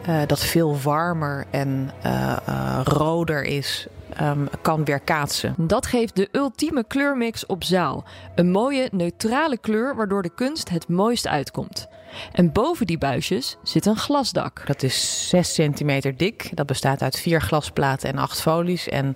eh, 0.06 0.20
dat 0.28 0.40
veel 0.40 0.78
warmer 0.80 1.46
en 1.50 1.92
eh, 2.02 2.82
roder 2.84 3.44
is, 3.44 3.88
ehm, 4.22 4.46
kan 4.62 4.86
weerkaatsen. 4.86 5.54
Dat 5.58 5.86
geeft 5.86 6.16
de 6.16 6.30
ultieme 6.32 6.84
kleurmix 6.88 7.46
op 7.46 7.64
zaal. 7.64 8.04
Een 8.36 8.52
mooie, 8.52 8.90
neutrale 8.92 9.58
kleur 9.58 9.96
waardoor 9.96 10.22
de 10.22 10.34
kunst 10.36 10.70
het 10.70 10.88
mooist 10.88 11.28
uitkomt. 11.28 11.88
En 12.32 12.52
boven 12.52 12.88
die 12.88 12.98
buisjes 12.98 13.58
zit 13.64 13.86
een 13.86 13.96
glasdak. 13.96 14.64
Dat 14.66 14.84
is 14.84 15.30
6 15.30 15.54
centimeter 15.54 16.18
dik. 16.18 16.50
Dat 16.54 16.66
bestaat 16.66 17.02
uit 17.02 17.20
vier 17.20 17.42
glasplaten 17.42 18.10
en 18.10 18.18
acht 18.18 18.42
folies. 18.42 18.90
En 18.90 19.16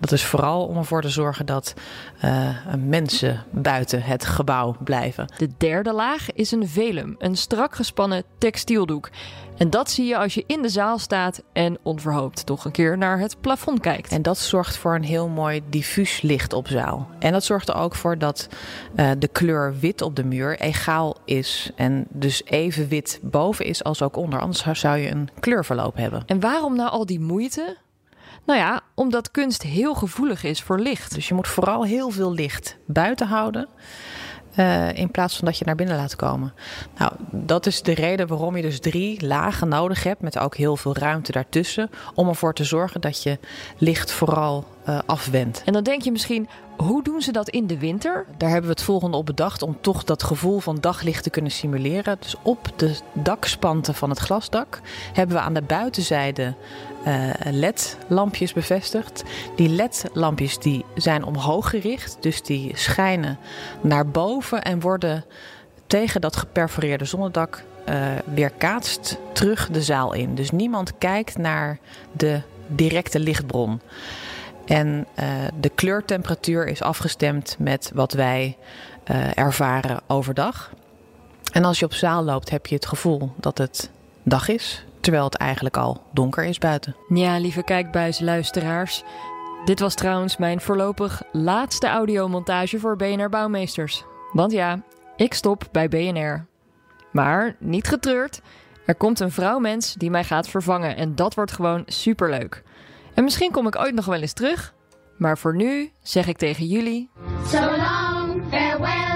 dat 0.00 0.12
is 0.12 0.24
vooral 0.24 0.66
om 0.66 0.76
ervoor 0.76 1.02
te 1.02 1.08
zorgen 1.08 1.46
dat 1.46 1.74
eh, 2.20 2.48
mensen 2.86 3.44
buiten 3.50 4.02
het 4.02 4.24
gebouw 4.24 4.76
blijven. 4.84 5.32
De 5.36 5.48
derde 5.58 5.92
laag 5.92 6.32
is 6.32 6.50
een 6.50 6.68
velum, 6.68 7.14
een 7.18 7.36
strak 7.36 7.74
gespannen 7.74 8.24
textieldoek. 8.38 9.10
En 9.60 9.70
dat 9.70 9.90
zie 9.90 10.06
je 10.06 10.16
als 10.16 10.34
je 10.34 10.44
in 10.46 10.62
de 10.62 10.68
zaal 10.68 10.98
staat 10.98 11.42
en 11.52 11.78
onverhoopt 11.82 12.46
toch 12.46 12.64
een 12.64 12.70
keer 12.70 12.98
naar 12.98 13.18
het 13.18 13.40
plafond 13.40 13.80
kijkt. 13.80 14.12
En 14.12 14.22
dat 14.22 14.38
zorgt 14.38 14.76
voor 14.76 14.94
een 14.94 15.02
heel 15.02 15.28
mooi 15.28 15.62
diffuus 15.68 16.22
licht 16.22 16.52
op 16.52 16.68
zaal. 16.68 17.08
En 17.18 17.32
dat 17.32 17.44
zorgt 17.44 17.68
er 17.68 17.74
ook 17.74 17.94
voor 17.94 18.18
dat 18.18 18.48
eh, 18.94 19.10
de 19.18 19.28
kleur 19.28 19.74
wit 19.80 20.02
op 20.02 20.16
de 20.16 20.24
muur 20.24 20.60
egaal 20.60 21.16
is. 21.24 21.70
En 21.76 22.06
dus 22.08 22.44
even 22.44 22.88
wit 22.88 23.18
boven 23.22 23.64
is 23.64 23.84
als 23.84 24.02
ook 24.02 24.16
onder. 24.16 24.40
Anders 24.40 24.80
zou 24.80 24.98
je 24.98 25.10
een 25.10 25.28
kleurverloop 25.40 25.96
hebben. 25.96 26.22
En 26.26 26.40
waarom 26.40 26.76
nou 26.76 26.90
al 26.90 27.06
die 27.06 27.20
moeite? 27.20 27.76
Nou 28.46 28.58
ja, 28.58 28.80
omdat 28.94 29.30
kunst 29.30 29.62
heel 29.62 29.94
gevoelig 29.94 30.44
is 30.44 30.62
voor 30.62 30.78
licht. 30.78 31.14
Dus 31.14 31.28
je 31.28 31.34
moet 31.34 31.48
vooral 31.48 31.84
heel 31.84 32.10
veel 32.10 32.32
licht 32.32 32.78
buiten 32.86 33.26
houden. 33.26 33.68
Eh, 34.54 34.92
in 34.92 35.10
plaats 35.10 35.36
van 35.36 35.44
dat 35.44 35.58
je 35.58 35.64
naar 35.64 35.74
binnen 35.74 35.96
laat 35.96 36.16
komen. 36.16 36.52
Nou, 36.98 37.12
dat 37.30 37.66
is 37.66 37.82
de 37.82 37.94
reden 37.94 38.26
waarom 38.26 38.56
je 38.56 38.62
dus 38.62 38.80
drie 38.80 39.26
lagen 39.26 39.68
nodig 39.68 40.02
hebt. 40.02 40.20
Met 40.20 40.38
ook 40.38 40.56
heel 40.56 40.76
veel 40.76 40.96
ruimte 40.96 41.32
daartussen. 41.32 41.90
Om 42.14 42.28
ervoor 42.28 42.54
te 42.54 42.64
zorgen 42.64 43.00
dat 43.00 43.22
je 43.22 43.38
licht 43.78 44.12
vooral 44.12 44.64
eh, 44.84 44.98
afwendt. 45.06 45.62
En 45.64 45.72
dan 45.72 45.82
denk 45.82 46.02
je 46.02 46.12
misschien, 46.12 46.48
hoe 46.76 47.02
doen 47.02 47.22
ze 47.22 47.32
dat 47.32 47.48
in 47.48 47.66
de 47.66 47.78
winter? 47.78 48.26
Daar 48.36 48.50
hebben 48.50 48.70
we 48.70 48.76
het 48.76 48.84
volgende 48.84 49.16
op 49.16 49.26
bedacht 49.26 49.62
om 49.62 49.76
toch 49.80 50.04
dat 50.04 50.22
gevoel 50.22 50.60
van 50.60 50.76
daglicht 50.80 51.22
te 51.22 51.30
kunnen 51.30 51.52
simuleren. 51.52 52.16
Dus 52.20 52.36
op 52.42 52.72
de 52.76 52.98
dakspanten 53.12 53.94
van 53.94 54.10
het 54.10 54.18
glasdak 54.18 54.80
hebben 55.12 55.36
we 55.36 55.42
aan 55.42 55.54
de 55.54 55.62
buitenzijde 55.62 56.54
LED-lampjes 57.50 58.52
bevestigd. 58.52 59.22
Die 59.56 59.68
LED-lampjes 59.68 60.58
die 60.58 60.84
zijn 60.94 61.24
omhoog 61.24 61.70
gericht, 61.70 62.16
dus 62.20 62.42
die 62.42 62.76
schijnen 62.76 63.38
naar 63.80 64.06
boven 64.06 64.62
en 64.62 64.80
worden 64.80 65.24
tegen 65.86 66.20
dat 66.20 66.36
geperforeerde 66.36 67.04
zonnedak 67.04 67.62
uh, 67.88 67.96
weerkaatst 68.34 69.18
terug 69.32 69.68
de 69.70 69.82
zaal 69.82 70.12
in. 70.12 70.34
Dus 70.34 70.50
niemand 70.50 70.98
kijkt 70.98 71.38
naar 71.38 71.78
de 72.12 72.40
directe 72.66 73.20
lichtbron. 73.20 73.80
En 74.66 75.06
uh, 75.18 75.26
de 75.60 75.68
kleurtemperatuur 75.68 76.66
is 76.66 76.82
afgestemd 76.82 77.56
met 77.58 77.90
wat 77.94 78.12
wij 78.12 78.56
ervaren 79.34 80.00
overdag. 80.06 80.70
En 81.52 81.64
als 81.64 81.78
je 81.78 81.84
op 81.84 81.94
zaal 81.94 82.22
loopt, 82.22 82.50
heb 82.50 82.66
je 82.66 82.74
het 82.74 82.86
gevoel 82.86 83.32
dat 83.36 83.58
het 83.58 83.90
dag 84.22 84.48
is, 84.48 84.84
terwijl 85.00 85.24
het 85.24 85.36
eigenlijk 85.36 85.76
al 85.76 86.02
donker 86.12 86.44
is 86.44 86.58
buiten. 86.58 86.96
Ja, 87.08 87.38
lieve 87.38 87.62
kijkbuisluisteraars. 87.62 89.02
Dit 89.64 89.80
was 89.80 89.94
trouwens 89.94 90.36
mijn 90.36 90.60
voorlopig 90.60 91.22
laatste 91.32 91.86
audiomontage 91.86 92.78
voor 92.78 92.96
BNR 92.96 93.28
Bouwmeesters. 93.28 94.04
Want 94.32 94.52
ja, 94.52 94.82
ik 95.16 95.34
stop 95.34 95.68
bij 95.72 95.88
BNR. 95.88 96.46
Maar 97.12 97.56
niet 97.58 97.88
getreurd, 97.88 98.40
er 98.86 98.94
komt 98.94 99.20
een 99.20 99.30
vrouwmens 99.30 99.94
die 99.94 100.10
mij 100.10 100.24
gaat 100.24 100.48
vervangen 100.48 100.96
en 100.96 101.14
dat 101.14 101.34
wordt 101.34 101.52
gewoon 101.52 101.82
superleuk. 101.86 102.62
En 103.14 103.24
misschien 103.24 103.50
kom 103.50 103.66
ik 103.66 103.78
ooit 103.78 103.94
nog 103.94 104.04
wel 104.04 104.20
eens 104.20 104.32
terug, 104.32 104.74
maar 105.16 105.38
voor 105.38 105.56
nu 105.56 105.90
zeg 106.02 106.26
ik 106.26 106.36
tegen 106.36 106.66
jullie... 106.66 107.10
So 107.46 107.60
long, 107.60 108.42
farewell, 108.50 109.10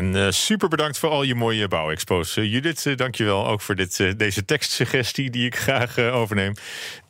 En 0.00 0.14
uh, 0.16 0.26
super 0.30 0.68
bedankt 0.68 0.98
voor 0.98 1.10
al 1.10 1.22
je 1.22 1.34
mooie 1.34 1.68
bouwexpo's. 1.68 2.36
Uh, 2.36 2.52
Judith, 2.52 2.84
uh, 2.84 2.96
dankjewel 2.96 3.46
ook 3.46 3.60
voor 3.60 3.74
dit, 3.74 4.14
deze 4.16 4.44
tekstsuggestie 4.44 5.30
die 5.30 5.46
ik 5.46 5.56
graag 5.56 5.98
overneem. 5.98 6.54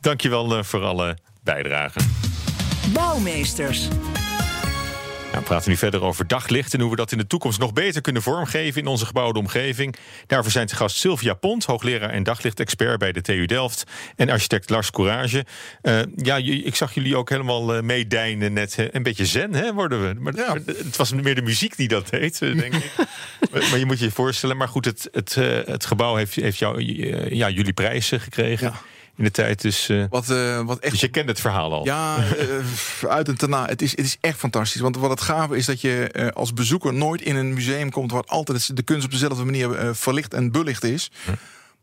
Dankjewel 0.01 0.63
voor 0.63 0.83
alle 0.83 1.17
bijdragen. 1.43 2.01
Bouwmeesters. 2.93 3.87
Nou, 5.31 5.43
we 5.43 5.49
praten 5.49 5.69
nu 5.69 5.77
verder 5.77 6.03
over 6.03 6.27
daglicht 6.27 6.73
en 6.73 6.79
hoe 6.79 6.89
we 6.89 6.95
dat 6.95 7.11
in 7.11 7.17
de 7.17 7.27
toekomst 7.27 7.59
nog 7.59 7.73
beter 7.73 8.01
kunnen 8.01 8.21
vormgeven 8.21 8.81
in 8.81 8.87
onze 8.87 9.05
gebouwde 9.05 9.39
omgeving. 9.39 9.95
Daarvoor 10.27 10.51
zijn 10.51 10.67
te 10.67 10.75
gast 10.75 10.95
Sylvia 10.95 11.33
Pont, 11.33 11.65
hoogleraar 11.65 12.09
en 12.09 12.23
daglichtexpert 12.23 12.99
bij 12.99 13.11
de 13.11 13.21
TU 13.21 13.45
Delft, 13.45 13.83
en 14.15 14.29
architect 14.29 14.69
Lars 14.69 14.91
Courage. 14.91 15.45
Uh, 15.81 15.99
ja, 16.15 16.35
ik 16.35 16.75
zag 16.75 16.93
jullie 16.93 17.15
ook 17.17 17.29
helemaal 17.29 17.75
uh, 17.75 17.81
meedijnen 17.81 18.53
net. 18.53 18.87
Een 18.91 19.03
beetje 19.03 19.25
zen 19.25 19.53
hè, 19.53 19.73
worden 19.73 20.07
we. 20.07 20.19
Maar, 20.19 20.35
ja. 20.35 20.53
Het 20.65 20.97
was 20.97 21.13
meer 21.13 21.35
de 21.35 21.41
muziek 21.41 21.75
die 21.75 21.87
dat 21.87 22.09
deed, 22.09 22.39
denk 22.39 22.73
ik. 22.73 22.91
maar 23.69 23.77
je 23.77 23.85
moet 23.85 23.99
je 23.99 24.05
je 24.05 24.11
voorstellen. 24.11 24.57
Maar 24.57 24.67
goed, 24.67 24.85
het, 24.85 25.09
het, 25.11 25.35
het 25.65 25.85
gebouw 25.85 26.15
heeft, 26.15 26.35
heeft 26.35 26.57
jou, 26.57 26.81
ja, 27.35 27.49
jullie 27.49 27.73
prijzen 27.73 28.19
gekregen. 28.19 28.67
Ja 28.67 28.90
in 29.17 29.23
de 29.23 29.31
tijd. 29.31 29.61
Dus, 29.61 29.89
uh, 29.89 30.05
wat, 30.09 30.29
uh, 30.29 30.61
wat 30.61 30.79
echt... 30.79 30.91
dus 30.91 31.01
je 31.01 31.07
kent 31.07 31.27
het 31.27 31.39
verhaal 31.39 31.73
al. 31.73 31.85
Ja, 31.85 32.17
uh, 32.17 33.09
uit 33.09 33.27
en 33.27 33.35
daarna. 33.37 33.65
Het 33.65 33.81
is, 33.81 33.91
het 33.91 34.05
is 34.05 34.17
echt 34.21 34.37
fantastisch. 34.37 34.81
Want 34.81 34.97
wat 34.97 35.09
het 35.09 35.21
gave 35.21 35.55
is 35.55 35.65
dat 35.65 35.81
je 35.81 36.31
als 36.33 36.53
bezoeker 36.53 36.93
nooit 36.93 37.21
in 37.21 37.35
een 37.35 37.53
museum 37.53 37.91
komt... 37.91 38.11
waar 38.11 38.23
altijd 38.25 38.75
de 38.75 38.83
kunst 38.83 39.05
op 39.05 39.11
dezelfde 39.11 39.43
manier 39.43 39.95
verlicht 39.95 40.33
en 40.33 40.51
belicht 40.51 40.83
is... 40.83 41.11
Hm. 41.25 41.31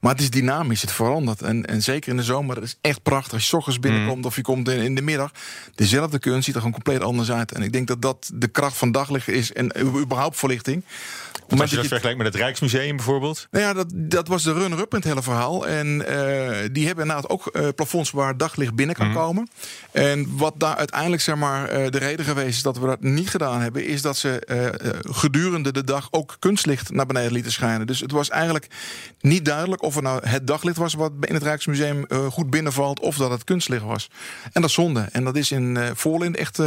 Maar 0.00 0.12
het 0.12 0.20
is 0.20 0.30
dynamisch, 0.30 0.80
het 0.80 0.92
verandert. 0.92 1.42
En, 1.42 1.66
en 1.66 1.82
zeker 1.82 2.10
in 2.10 2.16
de 2.16 2.22
zomer, 2.22 2.54
dat 2.54 2.64
is 2.64 2.78
echt 2.80 3.02
prachtig. 3.02 3.32
Als 3.32 3.50
je 3.50 3.56
ochtends 3.56 3.80
binnenkomt 3.80 4.18
mm. 4.18 4.24
of 4.24 4.36
je 4.36 4.42
komt 4.42 4.68
in, 4.68 4.80
in, 4.80 4.94
de 4.94 5.02
middag. 5.02 5.30
Dezelfde 5.74 6.18
kunst 6.18 6.44
ziet 6.44 6.54
er 6.54 6.60
gewoon 6.60 6.82
compleet 6.82 7.02
anders 7.02 7.30
uit. 7.30 7.52
En 7.52 7.62
ik 7.62 7.72
denk 7.72 7.86
dat 7.88 8.02
dat 8.02 8.30
de 8.34 8.48
kracht 8.48 8.76
van 8.76 8.92
daglicht 8.92 9.28
is. 9.28 9.52
En 9.52 9.78
überhaupt 9.80 10.36
verlichting. 10.36 10.84
Want 11.48 11.60
als 11.60 11.70
je 11.70 11.76
dat 11.76 11.84
je... 11.84 11.90
vergelijkt 11.90 12.18
met 12.22 12.32
het 12.32 12.42
Rijksmuseum 12.42 12.96
bijvoorbeeld? 12.96 13.46
Nou 13.50 13.64
ja, 13.64 13.72
dat, 13.72 13.86
dat 13.94 14.28
was 14.28 14.42
de 14.42 14.52
runner-up 14.52 14.92
in 14.92 14.98
het 14.98 15.08
hele 15.08 15.22
verhaal. 15.22 15.66
En 15.66 15.86
uh, 15.86 16.04
die 16.72 16.86
hebben 16.86 17.04
inderdaad 17.04 17.28
ook 17.28 17.50
uh, 17.52 17.68
plafonds 17.74 18.10
waar 18.10 18.36
daglicht 18.36 18.74
binnen 18.74 18.96
kan 18.96 19.08
mm. 19.08 19.14
komen. 19.14 19.48
En 19.90 20.36
wat 20.36 20.54
daar 20.56 20.76
uiteindelijk 20.76 21.22
zeg 21.22 21.36
maar, 21.36 21.80
uh, 21.80 21.90
de 21.90 21.98
reden 21.98 22.24
geweest 22.24 22.56
is 22.56 22.62
dat 22.62 22.78
we 22.78 22.86
dat 22.86 23.02
niet 23.02 23.30
gedaan 23.30 23.60
hebben... 23.60 23.86
is 23.86 24.02
dat 24.02 24.16
ze 24.16 24.46
gedurende 25.02 25.72
de 25.72 25.84
dag 25.84 26.08
ook 26.10 26.36
kunstlicht 26.38 26.90
naar 26.90 27.06
beneden 27.06 27.32
lieten 27.32 27.52
schijnen. 27.52 27.86
Dus 27.86 28.00
het 28.00 28.12
was 28.12 28.28
eigenlijk 28.28 28.66
niet 29.20 29.44
duidelijk 29.44 29.82
of 29.88 29.94
het 29.94 30.04
nou 30.04 30.28
het 30.28 30.46
daglicht 30.46 30.76
was... 30.76 30.94
wat 30.94 31.12
in 31.20 31.34
het 31.34 31.42
Rijksmuseum 31.42 32.06
goed 32.30 32.50
binnenvalt 32.50 33.00
of 33.00 33.16
dat 33.16 33.30
het 33.30 33.44
kunstlicht 33.44 33.82
was. 33.82 34.10
En 34.52 34.60
dat 34.60 34.64
is 34.70 34.72
zonde. 34.72 35.08
En 35.12 35.24
dat 35.24 35.36
is 35.36 35.50
in 35.50 35.74
uh, 35.76 35.90
Voorlind 35.94 36.36
echt 36.36 36.58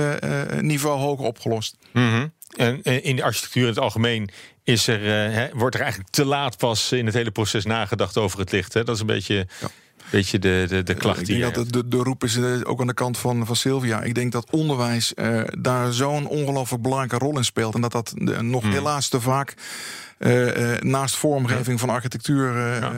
niveau 0.61 0.99
hoger 0.99 1.25
opgelost. 1.25 1.77
Mm 1.93 2.09
-hmm. 2.09 2.31
En 2.55 2.83
in 2.83 3.15
de 3.15 3.23
architectuur 3.23 3.63
in 3.63 3.69
het 3.69 3.79
algemeen 3.79 4.29
is 4.63 4.87
er, 4.87 5.51
wordt 5.53 5.75
er 5.75 5.81
eigenlijk 5.81 6.11
te 6.11 6.25
laat 6.25 6.57
pas 6.57 6.91
in 6.91 7.05
het 7.05 7.15
hele 7.15 7.31
proces 7.31 7.65
nagedacht 7.65 8.17
over 8.17 8.39
het 8.39 8.51
licht. 8.51 8.73
Hè? 8.73 8.83
Dat 8.83 8.95
is 8.95 9.01
een 9.01 9.07
beetje. 9.07 9.47
Ja. 9.61 9.67
Beetje 10.11 10.39
de, 10.39 10.65
de, 10.67 10.83
de 10.83 10.93
klacht 10.93 11.25
die 11.25 11.35
ik 11.35 11.41
denk 11.41 11.55
dat 11.55 11.73
de, 11.73 11.87
de, 11.87 11.97
roep 11.97 12.23
is 12.23 12.35
eh, 12.35 12.59
ook 12.63 12.81
aan 12.81 12.87
de 12.87 12.93
kant 12.93 13.17
van, 13.17 13.45
van 13.45 13.55
Sylvia. 13.55 14.01
Ik 14.01 14.15
denk 14.15 14.31
dat 14.31 14.51
onderwijs 14.51 15.13
uh, 15.15 15.41
daar 15.59 15.93
zo'n 15.93 16.27
ongelooflijk 16.27 16.83
belangrijke 16.83 17.25
rol 17.25 17.37
in 17.37 17.45
speelt. 17.45 17.75
En 17.75 17.81
dat 17.81 17.91
dat 17.91 18.13
nog 18.41 18.61
hmm. 18.61 18.71
helaas 18.71 19.07
te 19.07 19.21
vaak 19.21 19.53
uh, 20.25 20.79
naast 20.79 21.15
vormgeving 21.15 21.79
van 21.79 21.89
architectuur. 21.89 22.57
Ja. 22.57 22.93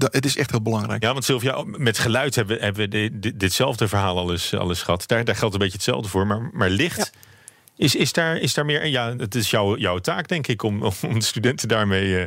het 0.00 0.24
is 0.24 0.36
echt 0.36 0.50
heel 0.50 0.62
belangrijk. 0.62 1.02
Ja, 1.02 1.12
want 1.12 1.24
Sylvia, 1.24 1.64
met 1.66 1.98
geluid 1.98 2.34
hebben, 2.34 2.60
hebben 2.60 2.90
we 2.90 3.34
ditzelfde 3.36 3.88
verhaal 3.88 4.18
al 4.18 4.30
eens, 4.30 4.54
al 4.54 4.68
eens 4.68 4.82
gehad. 4.82 5.04
Daar, 5.06 5.24
daar 5.24 5.36
geldt 5.36 5.54
een 5.54 5.60
beetje 5.60 5.76
hetzelfde 5.76 6.08
voor. 6.08 6.26
Maar, 6.26 6.50
maar 6.52 6.70
licht. 6.70 6.96
Ja 7.14 7.30
is, 7.76 7.94
is, 7.94 8.12
daar, 8.12 8.36
is 8.36 8.54
daar 8.54 8.64
meer... 8.64 8.86
Ja, 8.86 9.14
het 9.16 9.34
is 9.34 9.50
jouw, 9.50 9.76
jouw 9.76 9.98
taak, 9.98 10.28
denk 10.28 10.46
ik, 10.46 10.62
om, 10.62 10.82
om 10.82 11.18
de 11.18 11.24
studenten 11.24 11.68
daarmee 11.68 12.06
uh, 12.06 12.22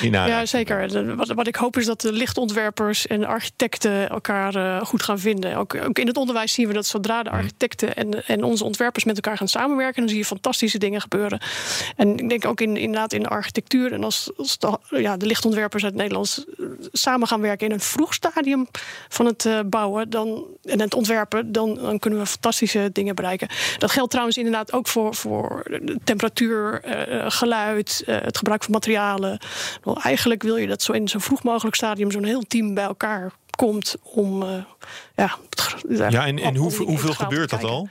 in 0.00 0.12
Ja, 0.12 0.46
zeker. 0.46 1.16
Wat, 1.16 1.28
wat 1.28 1.46
ik 1.46 1.56
hoop 1.56 1.76
is 1.76 1.86
dat 1.86 2.00
de 2.00 2.12
lichtontwerpers 2.12 3.06
en 3.06 3.24
architecten 3.24 4.08
elkaar 4.08 4.56
uh, 4.56 4.84
goed 4.84 5.02
gaan 5.02 5.18
vinden. 5.18 5.56
Ook, 5.56 5.74
ook, 5.74 5.98
in 5.98 6.06
het 6.06 6.16
onderwijs 6.16 6.52
zien 6.52 6.66
we 6.66 6.72
dat 6.72 6.86
zodra 6.86 7.22
de 7.22 7.30
mm. 7.30 7.36
architecten 7.36 7.96
en, 7.96 8.26
en 8.26 8.42
onze 8.42 8.64
ontwerpers 8.64 9.04
met 9.04 9.14
elkaar 9.14 9.36
gaan 9.36 9.48
samenwerken... 9.48 10.00
dan 10.00 10.08
zie 10.08 10.18
je 10.18 10.24
fantastische 10.24 10.78
dingen 10.78 11.00
gebeuren. 11.00 11.40
En 11.96 12.16
ik 12.18 12.28
denk 12.28 12.44
ook 12.44 12.60
in, 12.60 12.76
inderdaad 12.76 13.12
in 13.12 13.22
de 13.22 13.28
architectuur... 13.28 13.92
en 13.92 14.04
als, 14.04 14.30
als 14.36 14.58
de, 14.58 14.78
ja, 14.90 15.16
de 15.16 15.26
lichtontwerpers 15.26 15.84
uit 15.84 15.94
Nederland 15.94 16.44
samen 16.92 17.28
gaan 17.28 17.40
werken... 17.40 17.66
in 17.66 17.72
een 17.72 17.80
vroeg 17.80 18.14
stadium 18.14 18.66
van 19.08 19.26
het 19.26 19.44
uh, 19.44 19.60
bouwen 19.66 20.10
dan, 20.10 20.44
en 20.64 20.80
het 20.80 20.94
ontwerpen... 20.94 21.52
Dan, 21.52 21.74
dan 21.74 21.98
kunnen 21.98 22.18
we 22.18 22.26
fantastische 22.26 22.90
dingen 22.92 23.14
bereiken. 23.14 23.48
Dat 23.78 23.90
geldt 23.90 24.10
trouwens 24.10 24.36
inderdaad 24.36 24.72
ook 24.72 24.87
voor, 24.88 25.14
voor 25.14 25.62
temperatuur, 26.04 26.82
uh, 26.84 27.24
geluid, 27.28 28.02
uh, 28.06 28.16
het 28.20 28.38
gebruik 28.38 28.62
van 28.62 28.72
materialen. 28.72 29.38
Nou, 29.84 30.00
eigenlijk 30.02 30.42
wil 30.42 30.56
je 30.56 30.66
dat 30.66 30.82
zo 30.82 30.92
in 30.92 31.08
zo'n 31.08 31.20
vroeg 31.20 31.42
mogelijk 31.42 31.76
stadium 31.76 32.10
zo'n 32.10 32.24
heel 32.24 32.42
team 32.42 32.74
bij 32.74 32.84
elkaar 32.84 33.32
komt 33.56 33.96
om 34.02 34.42
uh, 34.42 34.48
ja, 35.16 35.36
ja 36.08 36.26
en, 36.26 36.38
en 36.38 36.56
hoeveel, 36.56 36.86
hoeveel 36.86 37.14
gebeurt 37.14 37.50
dat 37.50 37.64
al? 37.64 37.88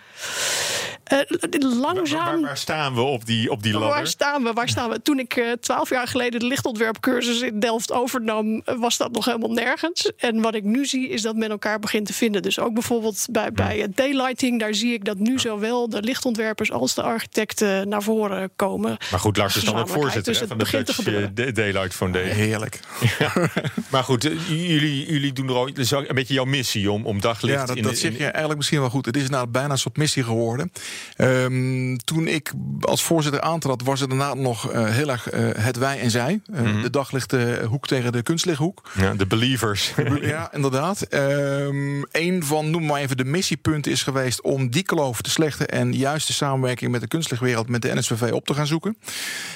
Uh, 1.11 1.79
langzaam. 1.79 2.25
Waar, 2.25 2.41
waar, 2.41 2.57
staan 2.57 2.93
we 2.93 3.01
op 3.01 3.25
die, 3.25 3.51
op 3.51 3.63
die 3.63 3.73
ladder? 3.73 3.89
Waar 3.89 4.07
staan 4.07 4.43
we? 4.43 4.53
Waar 4.53 4.69
staan 4.69 4.89
we? 4.89 5.01
Toen 5.01 5.19
ik 5.19 5.35
uh, 5.35 5.51
twaalf 5.51 5.89
jaar 5.89 6.07
geleden 6.07 6.39
de 6.39 6.45
lichtontwerpcursus 6.45 7.41
in 7.41 7.59
Delft 7.59 7.91
overnam, 7.91 8.61
was 8.65 8.97
dat 8.97 9.11
nog 9.11 9.25
helemaal 9.25 9.51
nergens. 9.51 10.11
En 10.17 10.41
wat 10.41 10.55
ik 10.55 10.63
nu 10.63 10.85
zie, 10.85 11.09
is 11.09 11.21
dat 11.21 11.35
men 11.35 11.49
elkaar 11.49 11.79
begint 11.79 12.05
te 12.05 12.13
vinden. 12.13 12.41
Dus 12.41 12.59
ook 12.59 12.73
bijvoorbeeld 12.73 13.25
bij, 13.31 13.51
bij 13.51 13.87
daylighting, 13.95 14.59
daar 14.59 14.73
zie 14.73 14.93
ik 14.93 15.05
dat 15.05 15.17
nu 15.17 15.39
zowel 15.39 15.89
de 15.89 16.01
lichtontwerpers 16.01 16.71
als 16.71 16.93
de 16.93 17.01
architecten 17.01 17.89
naar 17.89 18.03
voren 18.03 18.49
komen. 18.55 18.97
Maar 19.11 19.19
goed, 19.19 19.37
Lars 19.37 19.55
is 19.55 19.63
dan 19.63 19.75
ook 19.75 19.89
voorzitter 19.89 20.33
dus 20.33 20.47
van 20.47 20.57
de 20.57 21.33
Dutch 21.33 21.51
Daylight 21.51 21.93
Foundation. 21.93 22.35
Heerlijk. 22.35 22.79
Ja. 23.19 23.49
maar 23.89 24.03
goed, 24.03 24.23
jullie, 24.47 25.11
jullie 25.11 25.33
doen 25.33 25.47
er 25.47 25.55
ook, 25.55 25.69
een 26.07 26.15
beetje 26.15 26.33
jouw 26.33 26.45
missie 26.45 26.91
om, 26.91 27.05
om 27.05 27.21
daglicht 27.21 27.59
ja, 27.59 27.65
dat, 27.65 27.83
dat 27.83 27.97
zeg 27.97 28.17
je 28.17 28.23
eigenlijk 28.23 28.57
misschien 28.57 28.79
wel 28.79 28.89
goed. 28.89 29.05
Het 29.05 29.17
is 29.17 29.29
nou 29.29 29.47
bijna 29.47 29.69
een 29.69 29.77
soort 29.77 29.97
missie 29.97 30.23
geworden. 30.23 30.71
Um, 31.17 31.97
toen 31.97 32.27
ik 32.27 32.51
als 32.81 33.03
voorzitter 33.03 33.41
aantrad, 33.41 33.83
was 33.83 33.99
het 33.99 34.09
daarna 34.09 34.33
nog 34.33 34.73
uh, 34.73 34.85
heel 34.85 35.09
erg 35.09 35.33
uh, 35.33 35.49
het 35.53 35.77
wij 35.77 35.99
en 35.99 36.11
zij. 36.11 36.41
Uh, 36.51 36.59
mm 36.59 36.65
-hmm. 36.65 36.81
De 36.81 36.89
daglichthoek 36.89 37.87
tegen 37.87 38.11
de 38.11 38.23
kunstlichthoek. 38.23 38.81
Ja, 38.97 39.13
de 39.13 39.27
believers. 39.27 39.93
ja, 40.21 40.53
inderdaad. 40.53 41.13
Um, 41.13 42.05
een 42.11 42.43
van, 42.43 42.69
noem 42.69 42.85
maar 42.85 43.01
even, 43.01 43.17
de 43.17 43.25
missiepunten 43.25 43.91
is 43.91 44.03
geweest 44.03 44.41
om 44.41 44.69
die 44.69 44.83
kloof 44.83 45.21
te 45.21 45.29
slechten 45.29 45.67
en 45.67 45.93
juist 45.93 46.27
de 46.27 46.33
samenwerking 46.33 46.91
met 46.91 47.01
de 47.01 47.07
kunstlichtwereld, 47.07 47.69
met 47.69 47.81
de 47.81 47.95
NSVV 47.95 48.31
op 48.31 48.45
te 48.45 48.53
gaan 48.53 48.67
zoeken. 48.67 48.97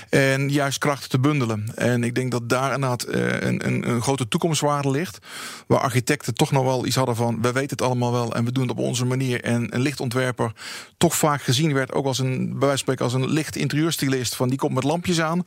En 0.10 0.49
juist 0.49 0.77
krachten 0.77 1.10
te 1.10 1.19
bundelen. 1.19 1.71
En 1.75 2.04
ik 2.04 2.15
denk 2.15 2.32
dat 2.32 2.49
daar 2.49 2.73
inderdaad 2.73 3.06
een, 3.08 3.67
een, 3.67 3.89
een 3.89 4.01
grote 4.01 4.27
toekomstwaarde 4.27 4.91
ligt. 4.91 5.17
Waar 5.67 5.80
architecten 5.80 6.34
toch 6.34 6.51
nog 6.51 6.63
wel 6.63 6.86
iets 6.86 6.95
hadden 6.95 7.15
van, 7.15 7.41
we 7.41 7.51
weten 7.51 7.69
het 7.69 7.82
allemaal 7.82 8.12
wel 8.12 8.36
en 8.36 8.45
we 8.45 8.51
doen 8.51 8.67
het 8.67 8.71
op 8.71 8.86
onze 8.86 9.06
manier. 9.06 9.43
En 9.43 9.75
een 9.75 9.82
lichtontwerper 9.82 10.51
toch 10.97 11.15
vaak 11.15 11.31
gezien 11.39 11.74
werd, 11.74 11.94
ook 11.94 12.06
als 12.06 12.20
een, 12.20 12.38
bij 12.38 12.48
wijze 12.48 12.67
van 12.67 12.78
spreken, 12.78 13.06
als 13.06 13.13
een 13.13 13.30
licht 13.30 13.56
interieurstylist, 13.56 14.36
van 14.36 14.50
die 14.50 14.58
komt 14.58 14.74
met 14.74 14.84
lampjes 14.84 15.22
aan. 15.22 15.44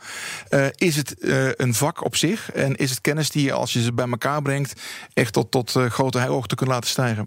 Eh, 0.48 0.66
is 0.74 0.96
het 0.96 1.18
eh, 1.18 1.48
een 1.52 1.74
vak 1.74 2.04
op 2.04 2.16
zich 2.16 2.52
en 2.52 2.76
is 2.76 2.90
het 2.90 3.00
kennis 3.00 3.30
die 3.30 3.44
je, 3.44 3.52
als 3.52 3.72
je 3.72 3.82
ze 3.82 3.92
bij 3.92 4.08
elkaar 4.08 4.42
brengt, 4.42 4.80
echt 5.12 5.32
tot, 5.32 5.50
tot 5.50 5.74
uh, 5.74 5.86
grote 5.86 6.20
hoogte 6.20 6.54
kunt 6.54 6.70
laten 6.70 6.90
stijgen. 6.90 7.26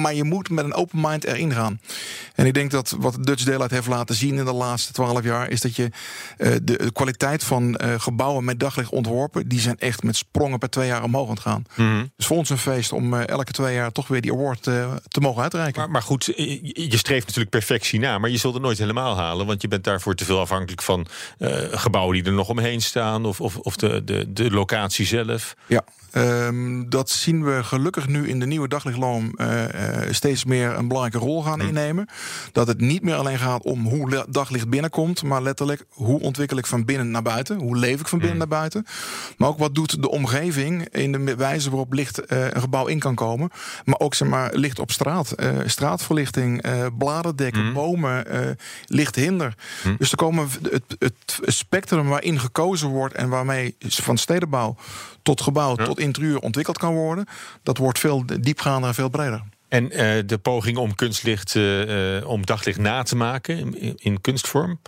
Maar 0.00 0.14
je 0.14 0.24
moet 0.24 0.50
met 0.50 0.64
een 0.64 0.74
open 0.74 1.00
mind 1.00 1.24
erin 1.24 1.52
gaan. 1.52 1.80
En 2.34 2.46
ik 2.46 2.54
denk 2.54 2.70
dat 2.70 2.94
wat 2.98 3.24
Dutch 3.24 3.44
Daylight 3.44 3.70
heeft 3.70 3.86
laten 3.86 4.14
zien 4.14 4.38
in 4.38 4.44
de 4.44 4.52
laatste 4.52 4.92
twaalf 4.92 5.24
jaar, 5.24 5.50
is 5.50 5.60
dat 5.60 5.76
je 5.76 5.90
de 6.62 6.90
kwaliteit 6.92 7.44
van 7.44 7.80
gebouwen 7.98 8.44
met 8.44 8.60
daglicht 8.60 8.90
ontworpen, 8.90 9.48
die 9.48 9.60
zijn 9.60 9.78
echt 9.78 10.02
met 10.02 10.16
sprongen 10.16 10.58
per 10.58 10.70
twee 10.70 10.86
jaar 10.86 11.02
omhoog 11.02 11.28
aan 11.28 11.34
het 11.34 11.42
gaan. 11.42 11.64
Mhm. 11.74 12.04
Dus 12.16 12.26
voor 12.26 12.36
ons 12.36 12.50
een 12.50 12.58
feest 12.58 12.92
om 12.92 13.14
elke 13.14 13.52
twee 13.52 13.74
jaar 13.74 13.92
toch 13.92 14.08
weer 14.08 14.20
die 14.20 14.32
award 14.32 14.62
te 14.62 15.20
mogen 15.20 15.42
uitreiken. 15.42 15.80
Maar, 15.80 15.90
maar 15.90 16.02
goed, 16.02 16.24
je 16.72 16.96
streeft 16.96 17.26
natuurlijk 17.26 17.50
perfectie 17.50 17.97
maar 17.98 18.30
je 18.30 18.36
zult 18.36 18.54
het 18.54 18.62
nooit 18.62 18.78
helemaal 18.78 19.16
halen, 19.16 19.46
want 19.46 19.62
je 19.62 19.68
bent 19.68 19.84
daarvoor 19.84 20.14
te 20.14 20.24
veel 20.24 20.40
afhankelijk 20.40 20.82
van 20.82 21.06
gebouwen 21.70 22.14
die 22.14 22.24
er 22.24 22.32
nog 22.32 22.48
omheen 22.48 22.80
staan 22.80 23.24
of, 23.24 23.40
of, 23.40 23.56
of 23.56 23.76
de, 23.76 24.04
de, 24.04 24.32
de 24.32 24.50
locatie 24.50 25.06
zelf. 25.06 25.54
Ja, 25.66 25.84
Um, 26.12 26.90
dat 26.90 27.10
zien 27.10 27.44
we 27.44 27.64
gelukkig 27.64 28.08
nu 28.08 28.28
in 28.28 28.40
de 28.40 28.46
nieuwe 28.46 28.68
daglichtloom 28.68 29.34
uh, 29.36 29.64
steeds 30.10 30.44
meer 30.44 30.76
een 30.76 30.88
belangrijke 30.88 31.26
rol 31.26 31.42
gaan 31.42 31.60
innemen. 31.60 32.08
Dat 32.52 32.66
het 32.66 32.80
niet 32.80 33.02
meer 33.02 33.14
alleen 33.14 33.38
gaat 33.38 33.62
om 33.62 33.86
hoe 33.86 34.26
daglicht 34.28 34.68
binnenkomt, 34.68 35.22
maar 35.22 35.42
letterlijk 35.42 35.84
hoe 35.88 36.20
ontwikkel 36.20 36.56
ik 36.56 36.66
van 36.66 36.84
binnen 36.84 37.10
naar 37.10 37.22
buiten, 37.22 37.58
hoe 37.58 37.76
leef 37.76 38.00
ik 38.00 38.08
van 38.08 38.18
binnen 38.18 38.38
naar 38.38 38.48
buiten. 38.48 38.86
Maar 39.36 39.48
ook 39.48 39.58
wat 39.58 39.74
doet 39.74 40.02
de 40.02 40.10
omgeving 40.10 40.88
in 40.88 41.12
de 41.12 41.36
wijze 41.36 41.70
waarop 41.70 41.92
licht 41.92 42.32
uh, 42.32 42.44
een 42.50 42.60
gebouw 42.60 42.86
in 42.86 42.98
kan 42.98 43.14
komen. 43.14 43.50
Maar 43.84 43.98
ook 43.98 44.14
zeg 44.14 44.28
maar, 44.28 44.54
licht 44.54 44.78
op 44.78 44.90
straat, 44.90 45.34
straatverlichting, 45.66 46.62
bladerdekken, 46.98 47.66
mm. 47.66 47.72
bomen, 47.72 48.24
lichthinder. 48.86 49.54
Mm. 49.84 49.96
Dus 49.98 50.10
er 50.10 50.16
komen 50.16 50.48
het, 50.70 50.96
het 50.98 51.40
spectrum 51.42 52.08
waarin 52.08 52.40
gekozen 52.40 52.88
wordt 52.88 53.14
en 53.14 53.28
waarmee 53.28 53.76
van 53.78 54.18
stedenbouw 54.18 54.76
tot 55.22 55.40
gebouw, 55.40 55.74
tot 55.74 55.97
interieur 55.98 56.38
ontwikkeld 56.38 56.78
kan 56.78 56.94
worden. 56.94 57.26
Dat 57.62 57.78
wordt 57.78 57.98
veel 57.98 58.24
diepgaander 58.40 58.88
en 58.88 58.94
veel 58.94 59.08
breder. 59.08 59.42
En 59.68 59.84
uh, 59.84 60.22
de 60.26 60.38
poging 60.42 60.76
om 60.76 60.94
kunstlicht, 60.94 61.54
uh, 61.54 62.28
om 62.28 62.46
daglicht 62.46 62.78
na 62.78 63.02
te 63.02 63.16
maken 63.16 63.78
in 63.98 64.20
kunstvorm. 64.20 64.80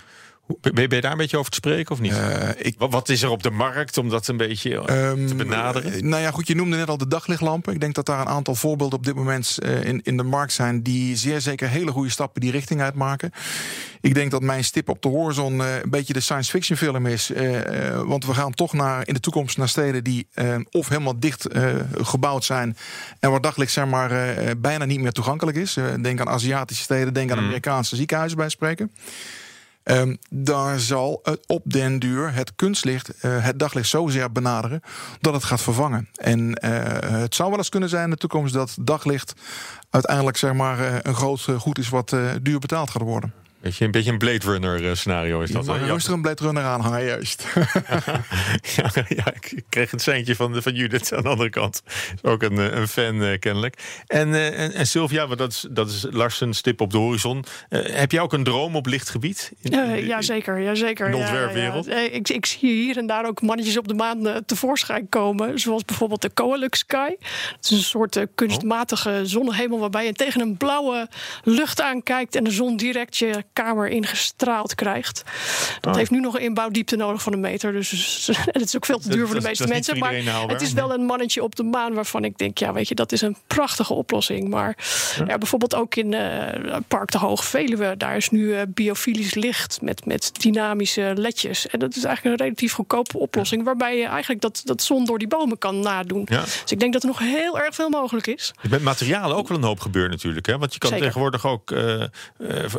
Ben 0.61 0.89
je 0.89 1.01
daar 1.01 1.13
een 1.13 1.19
beetje 1.19 1.39
over 1.39 1.51
te 1.51 1.57
spreken 1.57 1.93
of 1.93 2.01
niet? 2.01 2.13
Uh, 2.13 2.49
ik, 2.57 2.75
wat, 2.79 3.09
is 3.09 3.23
er 3.23 3.31
op 3.31 3.43
de 3.43 3.51
markt 3.51 3.99
om 3.99 4.09
dat 4.09 4.29
een 4.29 4.37
beetje 4.37 4.75
um, 4.77 5.27
te 5.27 5.35
benaderen? 5.35 6.09
nou 6.09 6.23
ja, 6.23 6.31
goed, 6.31 6.47
je 6.47 6.55
noemde 6.55 6.77
net 6.77 6.89
al 6.89 6.99
de 6.99 7.09
daglichtlampen. 7.09 7.73
Ik 7.73 7.81
denk 7.81 7.95
dat 7.95 8.07
daar 8.07 8.21
een 8.21 8.29
aantal 8.29 8.55
voorbeelden 8.55 8.99
op 8.99 9.05
dit 9.05 9.15
moment 9.15 9.59
in, 9.83 10.01
in 10.03 10.17
de 10.17 10.23
markt 10.23 10.53
zijn... 10.53 10.83
die 10.83 11.17
zeer 11.17 11.41
zeker 11.41 11.69
hele 11.69 11.91
goede 11.91 12.11
stappen 12.11 12.41
die 12.41 12.51
richting 12.51 12.81
uitmaken. 12.81 13.33
Ik 14.01 14.15
denk 14.15 14.31
dat 14.31 14.43
mijn 14.43 14.65
stip 14.65 14.89
op 14.89 15.03
de 15.03 15.09
horizon 15.09 15.59
een 15.59 15.91
beetje 15.91 16.13
de 16.13 16.21
science 16.21 16.51
fiction 16.51 16.79
film 16.79 17.07
is. 17.07 17.33
want 18.05 18.27
we 18.27 18.35
gaan 18.35 18.55
toch 18.55 18.73
naar, 18.73 19.09
in 19.09 19.15
de 19.15 19.21
toekomst 19.21 19.59
naar 19.59 19.69
steden 19.69 20.05
die 20.05 20.29
of 20.71 20.89
helemaal 20.89 21.21
dicht 21.21 21.47
gebouwd 22.03 22.45
zijn... 22.45 22.77
en 23.21 23.31
waar 23.31 23.41
daglicht 23.41 23.73
zeg 23.73 23.87
maar, 23.87 24.35
bijna 24.59 24.85
niet 24.85 25.01
meer 25.01 25.13
toegankelijk 25.13 25.57
is. 25.57 25.77
denk 26.01 26.21
aan 26.21 26.29
Aziatische 26.29 26.83
steden, 26.83 27.15
denk 27.15 27.31
aan 27.31 27.39
mm. 27.39 27.45
Amerikaanse 27.45 27.97
ziekenhuizen 27.97 28.39
bij 28.39 28.49
spreken. 28.49 28.91
Um, 29.85 30.19
daar 30.31 30.81
zal 30.81 31.21
het 31.23 31.47
op 31.47 31.63
den 31.65 31.99
duur 31.99 32.35
het 32.35 32.53
kunstlicht 32.57 33.13
uh, 33.25 33.45
het 33.45 33.59
daglicht 33.59 33.89
zozeer 33.89 34.33
benaderen 34.33 34.81
dat 35.21 35.35
het 35.35 35.45
gaat 35.45 35.61
vervangen. 35.61 36.09
En 36.15 36.41
uh, 36.41 36.71
het 37.01 37.35
zou 37.35 37.49
wel 37.49 37.59
eens 37.59 37.69
kunnen 37.69 37.89
zijn 37.89 38.05
in 38.05 38.11
de 38.11 38.17
toekomst 38.17 38.55
dat 38.55 38.77
daglicht 38.81 39.33
uiteindelijk 39.91 40.37
zeg 40.37 40.53
maar, 40.53 40.81
uh, 40.81 40.95
een 41.03 41.15
groot 41.15 41.41
goed 41.59 41.79
is 41.79 41.89
wat 41.89 42.17
duur 42.43 42.59
betaald 42.59 42.91
gaat 42.91 43.03
worden. 43.03 43.40
Beetje, 43.61 43.85
een 43.85 43.91
beetje 43.91 44.11
een 44.11 44.19
Blade 44.19 44.47
Runner 44.47 44.89
eh, 44.89 44.95
scenario 44.95 45.41
is 45.41 45.51
dat. 45.51 45.65
Je 45.65 45.71
mag 45.71 46.07
een 46.07 46.23
Blade 46.23 46.45
Runner 46.45 46.63
aanhangen, 46.63 47.05
juist. 47.05 47.47
ja, 48.77 48.91
ja, 49.09 49.33
ik 49.41 49.63
kreeg 49.69 49.93
een 49.93 49.99
seintje 49.99 50.37
van, 50.37 50.63
van 50.63 50.75
Judith 50.75 51.13
aan 51.13 51.23
de 51.23 51.29
andere 51.29 51.51
kant. 51.51 51.83
Is 51.87 52.23
ook 52.23 52.43
een, 52.43 52.59
eh, 52.59 52.79
een 52.79 52.89
fan 52.89 53.23
uh, 53.23 53.39
kennelijk. 53.39 54.03
En, 54.07 54.29
uh, 54.29 54.61
en, 54.61 54.73
en 54.73 54.87
Sylvia, 54.87 55.27
dat 55.27 55.53
is, 55.53 55.67
dat 55.71 55.89
is 55.89 56.07
Larsen 56.11 56.55
stip 56.55 56.81
op 56.81 56.91
de 56.91 56.99
horizon. 56.99 57.45
Uh, 57.71 57.87
heb 57.87 58.13
jij 58.13 58.21
ook 58.21 58.33
een 58.33 58.45
droom 58.45 58.77
op 58.77 58.87
lichtgebied? 58.87 59.53
In, 59.61 59.73
in, 59.73 60.07
ja, 60.07 60.23
zeker. 60.23 60.61
Ja, 60.61 60.75
zeker. 60.75 61.07
In 61.07 61.13
de 61.13 61.19
ontwerpwereld? 61.19 61.87
Ja, 61.87 61.99
ja. 61.99 62.11
Ik, 62.11 62.29
ik 62.29 62.47
zie 62.47 62.83
hier 62.83 62.97
en 62.97 63.07
daar 63.07 63.27
ook 63.27 63.43
mannetjes 63.43 63.79
op 63.79 63.89
de 63.89 63.95
maan 63.95 64.43
tevoorschijn 64.47 65.09
komen. 65.09 65.59
Zoals 65.59 65.85
bijvoorbeeld 65.85 66.23
de 66.23 66.33
Coalux 66.35 66.79
Sky. 66.79 67.11
Het 67.57 67.65
is 67.65 67.71
een 67.71 67.79
soort 67.79 68.27
kunstmatige 68.35 69.21
zonnehemel 69.25 69.79
waarbij 69.79 70.07
je 70.07 70.13
tegen 70.13 70.41
een 70.41 70.57
blauwe 70.57 71.09
lucht 71.45 71.81
aankijkt 71.81 72.37
en 72.37 72.45
de 72.45 72.51
zon 72.51 72.77
direct 72.77 73.17
je 73.17 73.45
kamer 73.53 73.89
ingestraald 73.89 74.75
krijgt. 74.75 75.23
Dat 75.81 75.93
oh. 75.93 75.99
heeft 75.99 76.11
nu 76.11 76.21
nog 76.21 76.35
een 76.35 76.43
inbouwdiepte 76.43 76.97
nodig 76.97 77.23
van 77.23 77.33
een 77.33 77.41
meter. 77.41 77.73
Dus 77.73 77.91
het 78.45 78.63
is 78.63 78.77
ook 78.77 78.87
veel 78.87 78.99
te 78.99 79.09
duur 79.09 79.27
voor 79.27 79.37
de 79.37 79.47
meeste 79.47 79.67
mensen. 79.67 79.99
Maar 79.99 80.15
het 80.47 80.61
is 80.61 80.73
wel 80.73 80.95
een 80.95 81.05
mannetje 81.05 81.43
op 81.43 81.57
de 81.57 81.63
maan 81.63 81.95
waarvan 81.95 82.25
ik 82.25 82.39
denk, 82.39 82.59
ja, 82.59 82.73
weet 82.73 82.89
je, 82.89 82.95
dat 82.95 83.13
is 83.13 83.21
een 83.21 83.37
prachtige 83.47 83.95
oplossing. 83.95 84.49
Maar 84.49 84.77
ja. 85.27 85.39
bijvoorbeeld 85.39 85.75
ook 85.75 85.95
in 85.95 86.13
uh, 86.13 86.77
Park 86.89 87.11
de 87.11 87.19
Hoge 87.19 87.45
Veluwe, 87.45 87.97
daar 87.97 88.17
is 88.17 88.31
nu 88.31 88.41
uh, 88.41 88.61
biofilisch 88.69 89.35
licht 89.35 89.83
met, 89.83 90.07
met 90.07 90.31
dynamische 90.41 91.13
ledjes. 91.17 91.67
En 91.67 91.79
dat 91.79 91.97
is 91.97 92.05
eigenlijk 92.05 92.41
een 92.41 92.47
relatief 92.47 92.73
goedkope 92.73 93.19
oplossing, 93.19 93.65
waarbij 93.65 93.97
je 93.97 94.07
eigenlijk 94.07 94.41
dat, 94.41 94.63
dat 94.65 94.83
zon 94.83 95.05
door 95.05 95.19
die 95.19 95.29
bomen 95.29 95.59
kan 95.59 95.81
nadoen. 95.81 96.27
Ja. 96.31 96.41
Dus 96.41 96.65
ik 96.73 96.81
denk 96.81 96.93
dat 96.93 97.03
er 97.03 97.09
nog 97.09 97.19
heel 97.19 97.59
erg 97.59 97.75
veel 97.75 97.89
mogelijk 97.89 98.27
is. 98.27 98.53
Met 98.69 98.83
materialen 98.83 99.37
ook 99.37 99.49
wel 99.49 99.57
een 99.57 99.65
hoop 99.65 99.81
gebeurt 99.81 100.11
natuurlijk. 100.11 100.47
Hè? 100.47 100.59
Want 100.59 100.73
je 100.73 100.79
kan 100.79 100.91
Zeker. 100.91 101.05
tegenwoordig 101.05 101.47
ook 101.47 101.71
uh, 101.71 102.05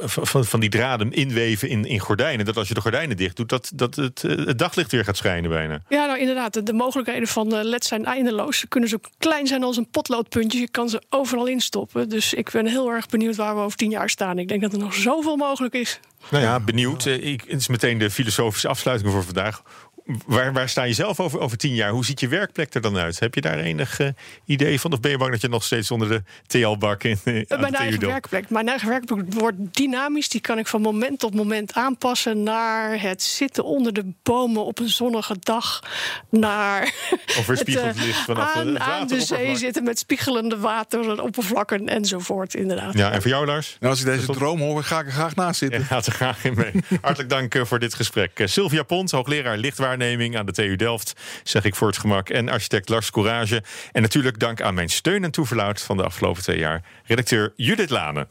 van, 0.06 0.46
van 0.46 0.60
die 0.62 0.70
draden 0.70 1.12
inweven 1.12 1.70
in, 1.70 1.86
in 1.86 2.00
gordijnen. 2.00 2.46
Dat 2.46 2.58
als 2.58 2.68
je 2.68 2.74
de 2.74 2.82
gordijnen 2.82 3.18
dicht 3.18 3.36
doet, 3.36 3.50
dat, 3.50 3.72
dat 3.74 3.96
het, 3.96 4.24
eh, 4.24 4.46
het 4.46 4.60
daglicht 4.60 4.92
weer 4.92 5.04
gaat 5.04 5.18
schijnen 5.18 5.50
bijna. 5.50 5.82
Ja, 5.90 6.06
nou 6.06 6.20
inderdaad. 6.20 6.66
De, 6.66 6.74
mogelijkheden 6.74 7.28
van 7.28 7.54
uh, 7.54 7.60
LED 7.64 7.86
zijn 7.86 8.06
eindeloos. 8.06 8.60
Ze 8.60 8.68
kunnen 8.68 8.90
zo 8.90 8.98
klein 9.18 9.48
zijn 9.48 9.64
als 9.64 9.78
een 9.78 9.90
potloodpuntje. 9.90 10.60
Je 10.60 10.70
kan 10.70 10.90
ze 10.90 11.02
overal 11.10 11.46
instoppen. 11.46 12.10
Dus 12.10 12.34
ik 12.34 12.50
ben 12.52 12.68
heel 12.68 12.90
erg 12.90 13.08
benieuwd 13.08 13.36
waar 13.36 13.56
we 13.56 13.62
over 13.62 13.78
tien 13.78 13.90
jaar 13.90 14.10
staan. 14.10 14.40
Ik 14.40 14.48
denk 14.48 14.62
dat 14.62 14.74
er 14.74 14.80
nog 14.80 14.94
zoveel 14.94 15.36
mogelijk 15.36 15.74
is. 15.74 16.00
Nou 16.30 16.44
ja, 16.44 16.60
benieuwd. 16.60 17.06
Eh, 17.06 17.32
ik, 17.32 17.44
het 17.48 17.60
is 17.60 17.68
meteen 17.68 17.98
de 17.98 18.12
filosofische 18.12 18.68
afsluiting 18.68 19.12
voor 19.12 19.24
vandaag. 19.24 19.62
Waar, 20.26 20.54
waar 20.54 20.70
sta 20.70 20.84
je 20.84 20.94
zelf 20.94 21.20
over, 21.20 21.40
over 21.40 21.58
tien 21.58 21.74
jaar? 21.74 21.90
Hoe 21.90 22.06
ziet 22.06 22.20
je 22.20 22.28
werkplek 22.28 22.74
er 22.74 22.82
dan 22.82 22.98
uit? 22.98 23.20
Heb 23.20 23.36
je 23.36 23.42
daar 23.42 23.60
enig 23.60 24.00
uh, 24.00 24.08
idee 24.46 24.80
van? 24.80 24.92
Of 24.92 25.00
ben 25.00 25.12
je 25.12 25.18
bang 25.18 25.32
dat 25.32 25.42
je 25.42 25.48
nog 25.48 25.64
steeds 25.64 25.92
onder 25.92 26.10
de 26.10 26.24
TL-bak 26.48 27.04
in 27.04 27.20
uh, 27.24 27.44
Mijn 27.48 27.74
eigen 27.74 28.00
werkplek. 28.00 28.50
Mijn 28.50 28.68
eigen 28.68 28.90
werkplek 28.90 29.34
wordt 29.34 29.58
dynamisch. 29.72 30.30
Die 30.30 30.42
kan 30.42 30.58
ik 30.58 30.68
van 30.68 30.82
moment 30.82 31.20
tot 31.20 31.34
moment 31.34 31.74
aanpassen 31.74 32.44
naar 32.44 33.02
het 33.02 33.24
zitten 33.24 33.64
onder 33.64 33.94
de 33.94 34.06
bomen 34.24 34.66
op 34.66 34.80
een 34.80 34.90
zonnige 34.90 35.36
dag. 35.40 35.80
Naar 36.30 36.94
of 37.40 37.48
het 37.48 37.70
uh, 37.70 37.90
vanaf 38.26 38.56
aan, 38.56 38.80
aan 38.80 39.08
de 39.08 39.22
zee 39.22 39.56
zitten 39.56 39.84
met 39.84 40.00
spiegelende 40.00 40.58
wateroppervlakken 40.58 41.88
enzovoort. 41.88 42.54
Inderdaad. 42.54 42.94
Ja, 42.94 43.12
en 43.12 43.22
voor 43.22 43.32
jou, 43.32 43.46
Lars? 43.46 43.78
Nou, 43.80 43.92
als 43.92 44.02
ik 44.02 44.06
deze 44.06 44.26
droom 44.26 44.60
hoor, 44.60 44.84
ga 44.84 45.00
ik 45.00 45.06
er 45.06 45.12
graag 45.12 45.36
naast 45.36 45.60
zitten. 45.60 45.80
Ja, 45.80 45.86
gaat 45.86 46.06
er 46.06 46.14
graag 46.14 46.46
in 46.46 46.54
mee. 46.54 46.72
Hartelijk 47.02 47.30
dank 47.30 47.68
voor 47.68 47.80
dit 47.80 47.94
gesprek. 47.94 48.42
Sylvia 48.46 48.84
Pont, 48.84 49.12
hoogleraar 49.12 49.58
aan 50.02 50.46
de 50.46 50.52
TU 50.52 50.76
Delft, 50.76 51.14
zeg 51.44 51.64
ik 51.64 51.76
voor 51.76 51.88
het 51.88 51.98
gemak. 51.98 52.30
En 52.30 52.50
architect 52.50 52.90
Lars 52.90 53.12
Courage. 53.12 53.64
En 53.92 54.02
natuurlijk 54.02 54.40
dank 54.40 54.62
aan 54.62 54.74
mijn 54.74 54.90
steun 54.90 55.24
en 55.24 55.32
toeverlaat 55.32 55.82
van 55.82 55.98
de 55.98 56.04
afgelopen 56.04 56.44
twee 56.44 56.58
jaar, 56.58 56.84
redacteur 57.06 57.54
Judith 57.56 57.90
Lane. 57.90 58.28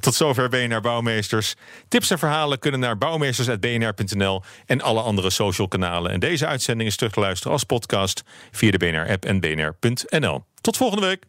Tot 0.00 0.14
zover 0.14 0.48
BNR 0.48 0.80
Bouwmeesters. 0.80 1.54
Tips 1.88 2.10
en 2.10 2.18
verhalen 2.18 2.58
kunnen 2.58 2.80
naar 2.80 2.98
bouwmeesters.bnr.nl 2.98 4.42
en 4.66 4.80
alle 4.80 5.00
andere 5.00 5.30
social 5.30 5.68
kanalen. 5.68 6.10
En 6.10 6.20
deze 6.20 6.46
uitzending 6.46 6.88
is 6.88 6.96
terug 6.96 7.12
te 7.12 7.20
luisteren 7.20 7.52
als 7.52 7.64
podcast 7.64 8.22
via 8.50 8.70
de 8.70 8.78
BNR-app 8.78 9.24
en 9.24 9.40
bnr.nl. 9.40 10.44
Tot 10.60 10.76
volgende 10.76 11.06
week. 11.06 11.22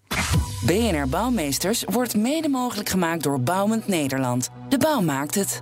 BNR 0.65 1.09
Bouwmeesters 1.09 1.83
wordt 1.85 2.15
mede 2.15 2.49
mogelijk 2.49 2.89
gemaakt 2.89 3.23
door 3.23 3.41
Bouwend 3.41 3.87
Nederland. 3.87 4.49
De 4.69 4.77
bouw 4.77 5.01
maakt 5.01 5.35
het. 5.35 5.61